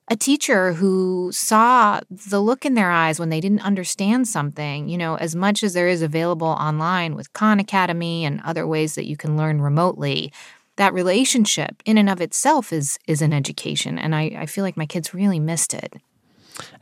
[0.07, 4.99] a teacher who saw the look in their eyes when they didn't understand something, you
[4.99, 9.07] know, as much as there is available online with Khan Academy and other ways that
[9.07, 10.31] you can learn remotely,
[10.75, 13.97] that relationship in and of itself is is an education.
[13.97, 15.95] And I, I feel like my kids really missed it.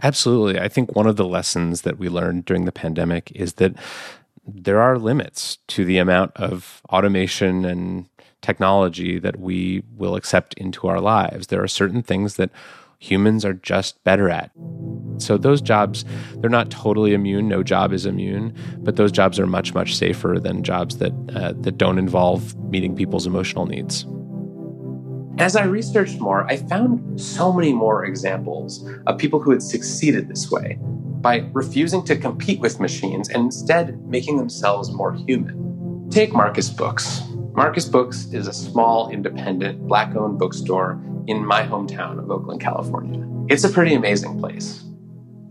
[0.01, 0.59] Absolutely.
[0.59, 3.75] I think one of the lessons that we learned during the pandemic is that
[4.45, 8.07] there are limits to the amount of automation and
[8.41, 11.47] technology that we will accept into our lives.
[11.47, 12.51] There are certain things that
[12.99, 14.51] humans are just better at.
[15.17, 16.05] So those jobs,
[16.37, 17.47] they're not totally immune.
[17.47, 21.53] No job is immune, but those jobs are much, much safer than jobs that uh,
[21.61, 24.05] that don't involve meeting people's emotional needs.
[25.39, 30.27] As I researched more, I found so many more examples of people who had succeeded
[30.27, 30.77] this way
[31.21, 36.07] by refusing to compete with machines and instead making themselves more human.
[36.11, 37.23] Take Marcus Books.
[37.53, 43.27] Marcus Books is a small, independent, black owned bookstore in my hometown of Oakland, California.
[43.49, 44.83] It's a pretty amazing place.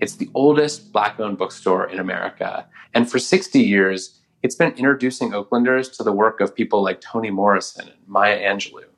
[0.01, 5.30] It's the oldest black owned bookstore in America, and for 60 years, it's been introducing
[5.30, 8.91] Oaklanders to the work of people like Toni Morrison and Maya Angelou.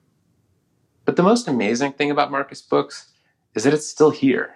[1.05, 3.13] But the most amazing thing about Marcus Books
[3.55, 4.55] is that it's still here.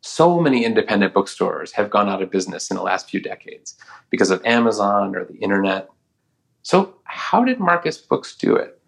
[0.00, 3.76] So many independent bookstores have gone out of business in the last few decades
[4.10, 5.88] because of Amazon or the internet.
[6.62, 8.80] So, how did Marcus Books do it?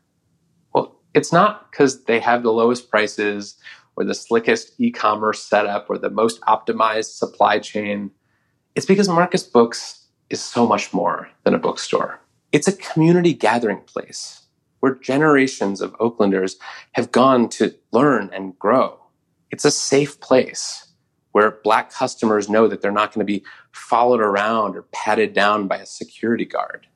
[0.72, 3.56] Well, it's not because they have the lowest prices
[3.96, 8.10] or the slickest e commerce setup or the most optimized supply chain.
[8.74, 12.20] It's because Marcus Books is so much more than a bookstore.
[12.52, 14.42] It's a community gathering place
[14.80, 16.56] where generations of Oaklanders
[16.92, 18.98] have gone to learn and grow.
[19.50, 20.86] It's a safe place
[21.32, 25.68] where Black customers know that they're not going to be followed around or patted down
[25.68, 26.86] by a security guard.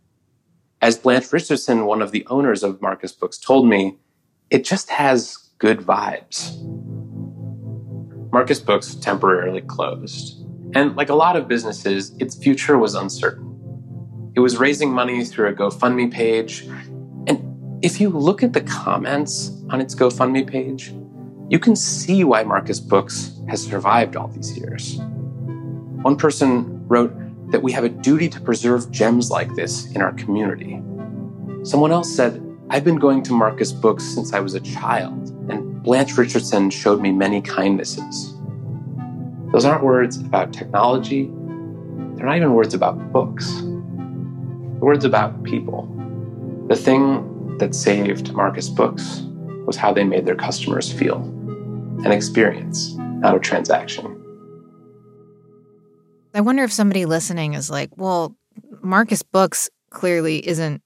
[0.80, 3.98] As Blanche Richardson, one of the owners of Marcus Books, told me,
[4.50, 6.60] it just has good vibes.
[8.32, 10.44] Marcus Books temporarily closed.
[10.74, 13.52] And like a lot of businesses, its future was uncertain.
[14.34, 16.68] It was raising money through a GoFundMe page.
[17.84, 20.94] If you look at the comments on its GoFundMe page,
[21.50, 24.96] you can see why Marcus Books has survived all these years.
[26.00, 27.12] One person wrote
[27.50, 30.82] that we have a duty to preserve gems like this in our community.
[31.62, 35.82] Someone else said, I've been going to Marcus Books since I was a child, and
[35.82, 38.34] Blanche Richardson showed me many kindnesses.
[39.52, 41.24] Those aren't words about technology.
[42.14, 43.52] They're not even words about books.
[43.60, 45.86] They're words about people.
[46.68, 49.22] The thing that saved Marcus Books
[49.66, 51.22] was how they made their customers feel
[52.04, 54.20] an experience, not a transaction.
[56.34, 58.36] I wonder if somebody listening is like, well,
[58.82, 60.82] Marcus Books clearly isn't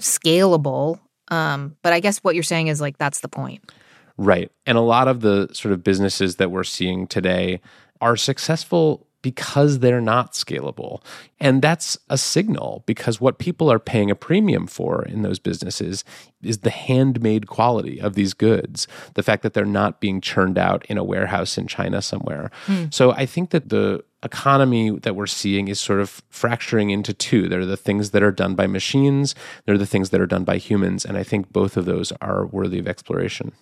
[0.00, 1.00] scalable.
[1.28, 3.72] Um, but I guess what you're saying is like, that's the point.
[4.16, 4.52] Right.
[4.66, 7.60] And a lot of the sort of businesses that we're seeing today
[8.00, 11.02] are successful because they're not scalable.
[11.38, 16.04] And that's a signal because what people are paying a premium for in those businesses
[16.42, 20.84] is the handmade quality of these goods, the fact that they're not being churned out
[20.86, 22.50] in a warehouse in China somewhere.
[22.66, 22.86] Hmm.
[22.90, 27.48] So I think that the economy that we're seeing is sort of fracturing into two.
[27.48, 30.26] There are the things that are done by machines, there are the things that are
[30.26, 31.04] done by humans.
[31.04, 33.52] And I think both of those are worthy of exploration.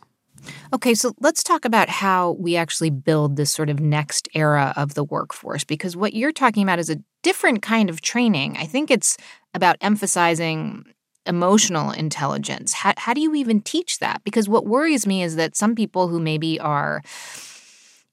[0.72, 4.94] Okay, so let's talk about how we actually build this sort of next era of
[4.94, 8.56] the workforce because what you're talking about is a different kind of training.
[8.56, 9.16] I think it's
[9.54, 10.84] about emphasizing
[11.26, 12.72] emotional intelligence.
[12.72, 14.22] How, how do you even teach that?
[14.24, 17.02] Because what worries me is that some people who maybe are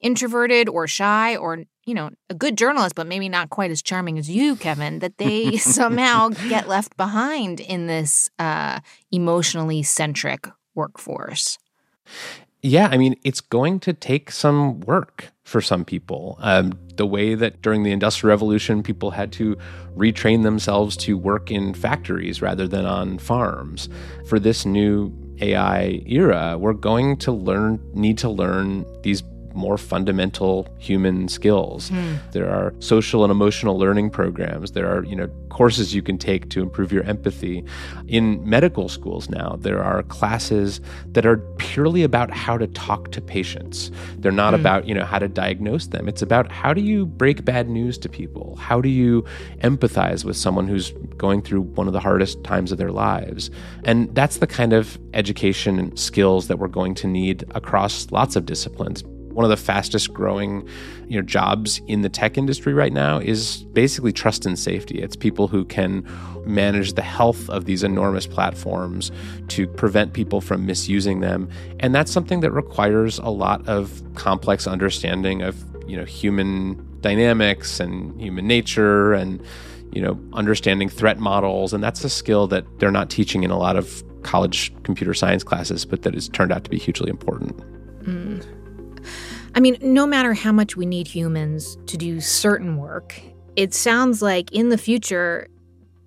[0.01, 4.19] introverted or shy or you know a good journalist but maybe not quite as charming
[4.19, 8.80] as you kevin that they somehow get left behind in this uh,
[9.11, 11.57] emotionally centric workforce
[12.62, 16.38] yeah, I mean, it's going to take some work for some people.
[16.41, 19.56] Um, the way that during the Industrial Revolution, people had to
[19.95, 23.88] retrain themselves to work in factories rather than on farms.
[24.28, 29.22] For this new AI era, we're going to learn, need to learn these
[29.56, 31.89] more fundamental human skills.
[31.89, 32.20] Mm.
[32.32, 34.72] There are social and emotional learning programs.
[34.72, 37.64] There are, you know, courses you can take to improve your empathy.
[38.08, 43.22] In medical schools now, there are classes that are purely about how to talk to
[43.22, 43.89] patients.
[44.18, 44.60] They're not mm.
[44.60, 46.08] about, you know, how to diagnose them.
[46.08, 48.58] It's about how do you break bad news to people?
[48.58, 49.24] How do you
[49.64, 53.49] empathize with someone who's going through one of the hardest times of their lives?
[53.86, 58.36] And that's the kind of education and skills that we're going to need across lots
[58.36, 59.03] of disciplines
[59.36, 60.68] one of the fastest growing
[61.08, 65.02] you know jobs in the tech industry right now is basically trust and safety.
[65.02, 66.08] It's people who can
[66.46, 69.12] manage the health of these enormous platforms
[69.50, 71.50] to prevent people from misusing them.
[71.80, 77.80] And that's something that requires a lot of complex understanding of you know human dynamics
[77.80, 79.44] and human nature and
[79.92, 81.74] you know understanding threat models.
[81.74, 85.44] And that's a skill that they're not teaching in a lot of college computer science
[85.44, 87.56] classes but that has turned out to be hugely important.
[88.04, 88.55] Mm.
[89.56, 93.22] I mean, no matter how much we need humans to do certain work,
[93.56, 95.47] it sounds like in the future,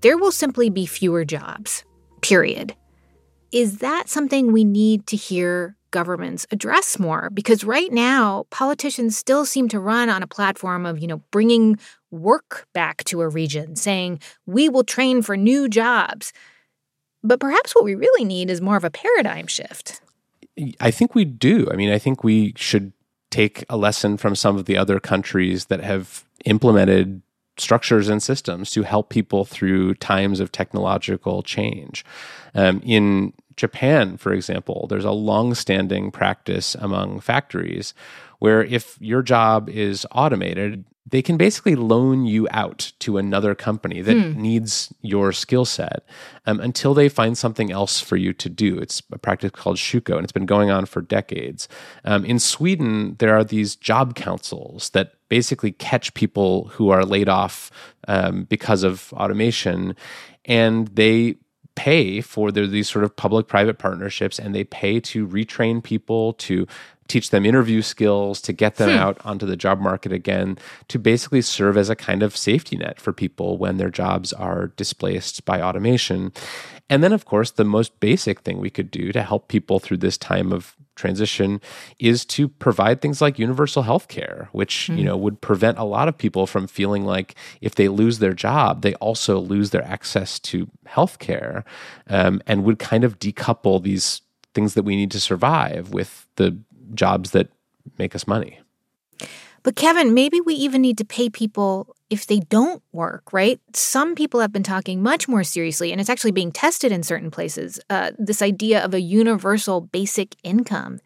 [0.03, 1.83] there will simply be fewer jobs,
[2.21, 2.77] period.
[3.51, 7.31] Is that something we need to hear governments address more?
[7.31, 11.79] Because right now, politicians still seem to run on a platform of, you know, bringing
[12.11, 16.35] work back to a region, saying, we will train for new jobs.
[17.25, 20.03] But perhaps what we really need is more of a paradigm shift.
[20.81, 21.67] I think we do.
[21.73, 22.93] I mean, I think we should
[23.31, 27.23] take a lesson from some of the other countries that have implemented
[27.59, 32.05] structures and systems to help people through times of technological change.
[32.55, 37.95] Um, in Japan, for example, there's a long-standing practice among factories
[38.39, 44.03] where if your job is automated, they can basically loan you out to another company
[44.03, 44.41] that hmm.
[44.41, 46.05] needs your skill set
[46.47, 48.79] um, until they find something else for you to do.
[48.79, 51.69] It's a practice called shukko, and it's been going on for decades.
[52.05, 57.29] Um, in Sweden, there are these job councils that basically catch people who are laid
[57.29, 57.71] off
[58.07, 59.95] um, because of automation,
[60.45, 61.37] and they
[61.79, 66.33] pay for their, these sort of public private partnerships and they pay to retrain people
[66.33, 66.67] to
[67.07, 68.97] teach them interview skills, to get them hmm.
[68.97, 70.59] out onto the job market again,
[70.89, 74.67] to basically serve as a kind of safety net for people when their jobs are
[74.77, 76.33] displaced by automation.
[76.91, 79.99] And then, of course, the most basic thing we could do to help people through
[79.99, 81.61] this time of transition
[81.99, 84.99] is to provide things like universal health care, which, mm-hmm.
[84.99, 88.35] you know, would prevent a lot of people from feeling like if they lose their
[88.35, 91.65] job, they also lose their access to health care
[92.09, 94.21] um, and would kind of decouple these
[94.55, 96.59] things that we need to survive with the
[96.95, 97.49] jobs that
[97.97, 98.61] make us money.
[99.63, 103.61] But Kevin, maybe we even need to pay people if they don't work, right?
[103.75, 107.31] Some people have been talking much more seriously, and it's actually being tested in certain
[107.31, 107.79] places.
[107.91, 111.01] Uh, this idea of a universal basic income.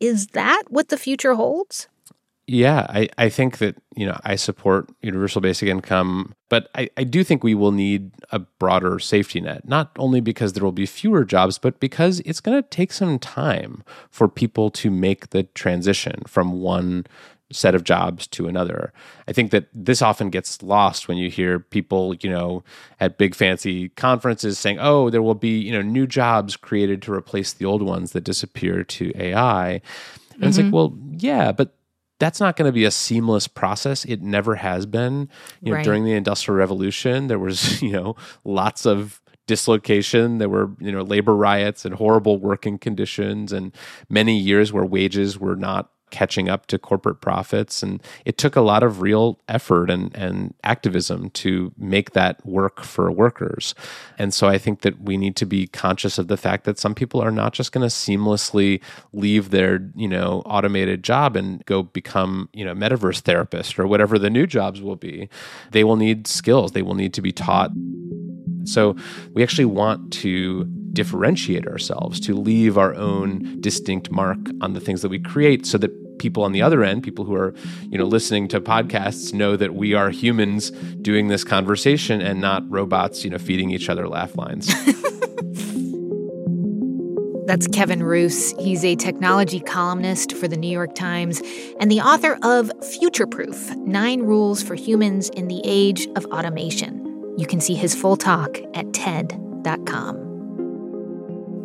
[0.00, 1.88] Is that what the future holds?
[2.46, 7.04] Yeah, I, I think that, you know, I support universal basic income, but I, I
[7.04, 10.84] do think we will need a broader safety net, not only because there will be
[10.84, 15.44] fewer jobs, but because it's going to take some time for people to make the
[15.44, 17.06] transition from one
[17.54, 18.92] set of jobs to another.
[19.28, 22.64] I think that this often gets lost when you hear people, you know,
[23.00, 27.12] at big fancy conferences saying, "Oh, there will be, you know, new jobs created to
[27.12, 30.44] replace the old ones that disappear to AI." And mm-hmm.
[30.44, 30.74] it's like, mm-hmm.
[30.74, 31.74] well, yeah, but
[32.18, 34.04] that's not going to be a seamless process.
[34.04, 35.28] It never has been.
[35.60, 35.84] You know, right.
[35.84, 40.38] during the Industrial Revolution, there was, you know, lots of dislocation.
[40.38, 43.74] There were, you know, labor riots and horrible working conditions and
[44.08, 47.82] many years where wages were not catching up to corporate profits.
[47.82, 52.84] And it took a lot of real effort and, and activism to make that work
[52.84, 53.74] for workers.
[54.16, 56.94] And so I think that we need to be conscious of the fact that some
[56.94, 58.80] people are not just going to seamlessly
[59.12, 64.16] leave their, you know, automated job and go become, you know, metaverse therapist or whatever
[64.16, 65.28] the new jobs will be.
[65.72, 66.72] They will need skills.
[66.72, 67.72] They will need to be taught.
[68.62, 68.94] So
[69.32, 75.02] we actually want to differentiate ourselves, to leave our own distinct mark on the things
[75.02, 77.54] that we create so that people on the other end, people who are,
[77.90, 80.70] you know, listening to podcasts know that we are humans
[81.02, 84.72] doing this conversation and not robots, you know, feeding each other laugh lines.
[87.46, 88.52] That's Kevin Roose.
[88.58, 91.42] He's a technology columnist for the New York Times
[91.78, 97.04] and the author of Future Proof Nine Rules for Humans in the Age of Automation.
[97.36, 100.24] You can see his full talk at TED.com.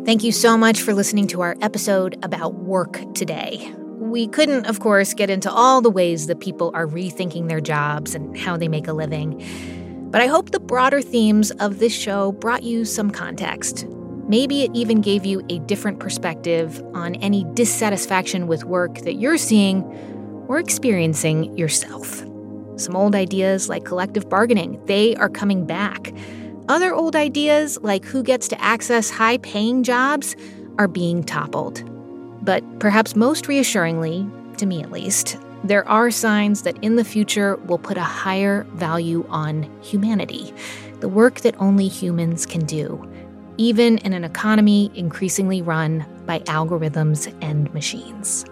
[0.04, 3.72] Thank you so much for listening to our episode about work today.
[4.10, 8.16] We couldn't, of course, get into all the ways that people are rethinking their jobs
[8.16, 9.40] and how they make a living.
[10.10, 13.86] But I hope the broader themes of this show brought you some context.
[14.26, 19.38] Maybe it even gave you a different perspective on any dissatisfaction with work that you're
[19.38, 19.84] seeing
[20.48, 22.24] or experiencing yourself.
[22.80, 26.12] Some old ideas like collective bargaining, they are coming back.
[26.68, 30.34] Other old ideas like who gets to access high paying jobs
[30.78, 31.89] are being toppled.
[32.42, 34.26] But perhaps most reassuringly,
[34.56, 38.64] to me at least, there are signs that in the future we'll put a higher
[38.74, 40.54] value on humanity,
[41.00, 43.06] the work that only humans can do,
[43.58, 48.46] even in an economy increasingly run by algorithms and machines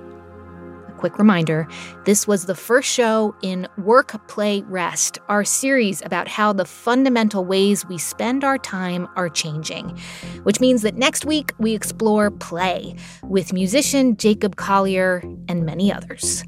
[0.99, 1.66] quick reminder
[2.05, 7.44] this was the first show in Work, Play, Rest, our series about how the fundamental
[7.44, 9.99] ways we spend our time are changing.
[10.42, 16.44] Which means that next week we explore play with musician Jacob Collier and many others.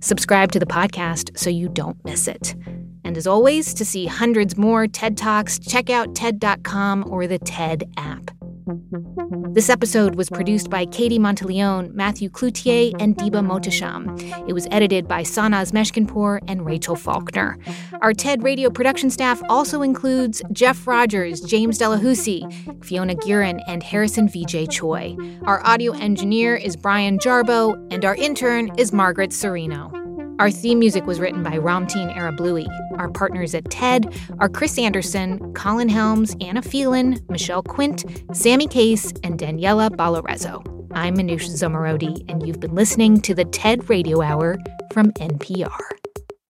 [0.00, 2.54] Subscribe to the podcast so you don't miss it.
[3.04, 7.84] And as always, to see hundreds more TED Talks, check out TED.com or the TED
[7.96, 8.33] app.
[8.66, 14.48] This episode was produced by Katie Monteleone, Matthew Cloutier, and Diba Mohtasham.
[14.48, 17.58] It was edited by Sanaz Meshkinpour and Rachel Faulkner.
[18.00, 24.28] Our TED radio production staff also includes Jeff Rogers, James Delahoussaye, Fiona Geiran, and Harrison
[24.28, 25.16] Vijay Choi.
[25.42, 30.03] Our audio engineer is Brian Jarboe, and our intern is Margaret Cirino.
[30.40, 32.66] Our theme music was written by Ramtin Arablouei.
[32.98, 39.12] Our partners at TED are Chris Anderson, Colin Helms, Anna Phelan, Michelle Quint, Sammy Case,
[39.22, 40.60] and Daniela Balarezo.
[40.92, 44.58] I'm Manoush Zomorodi, and you've been listening to the TED Radio Hour
[44.92, 46.03] from NPR.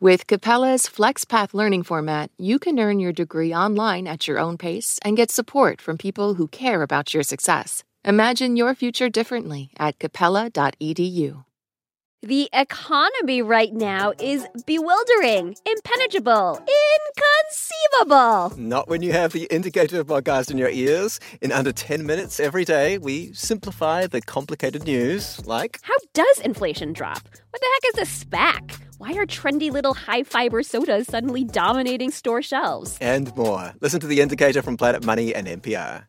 [0.00, 4.98] With Capella's FlexPath learning format, you can earn your degree online at your own pace
[5.02, 7.84] and get support from people who care about your success.
[8.04, 11.44] Imagine your future differently at capella.edu.
[12.22, 16.58] The economy right now is bewildering, impenetrable,
[18.00, 18.58] inconceivable.
[18.58, 21.20] Not when you have the indicator podcast in your ears.
[21.40, 26.92] In under 10 minutes every day, we simplify the complicated news like How does inflation
[26.92, 27.22] drop?
[27.50, 28.83] What the heck is a SPAC?
[28.98, 32.96] Why are trendy little high fiber sodas suddenly dominating store shelves?
[33.00, 33.74] And more.
[33.80, 36.04] Listen to The Indicator from Planet Money and NPR.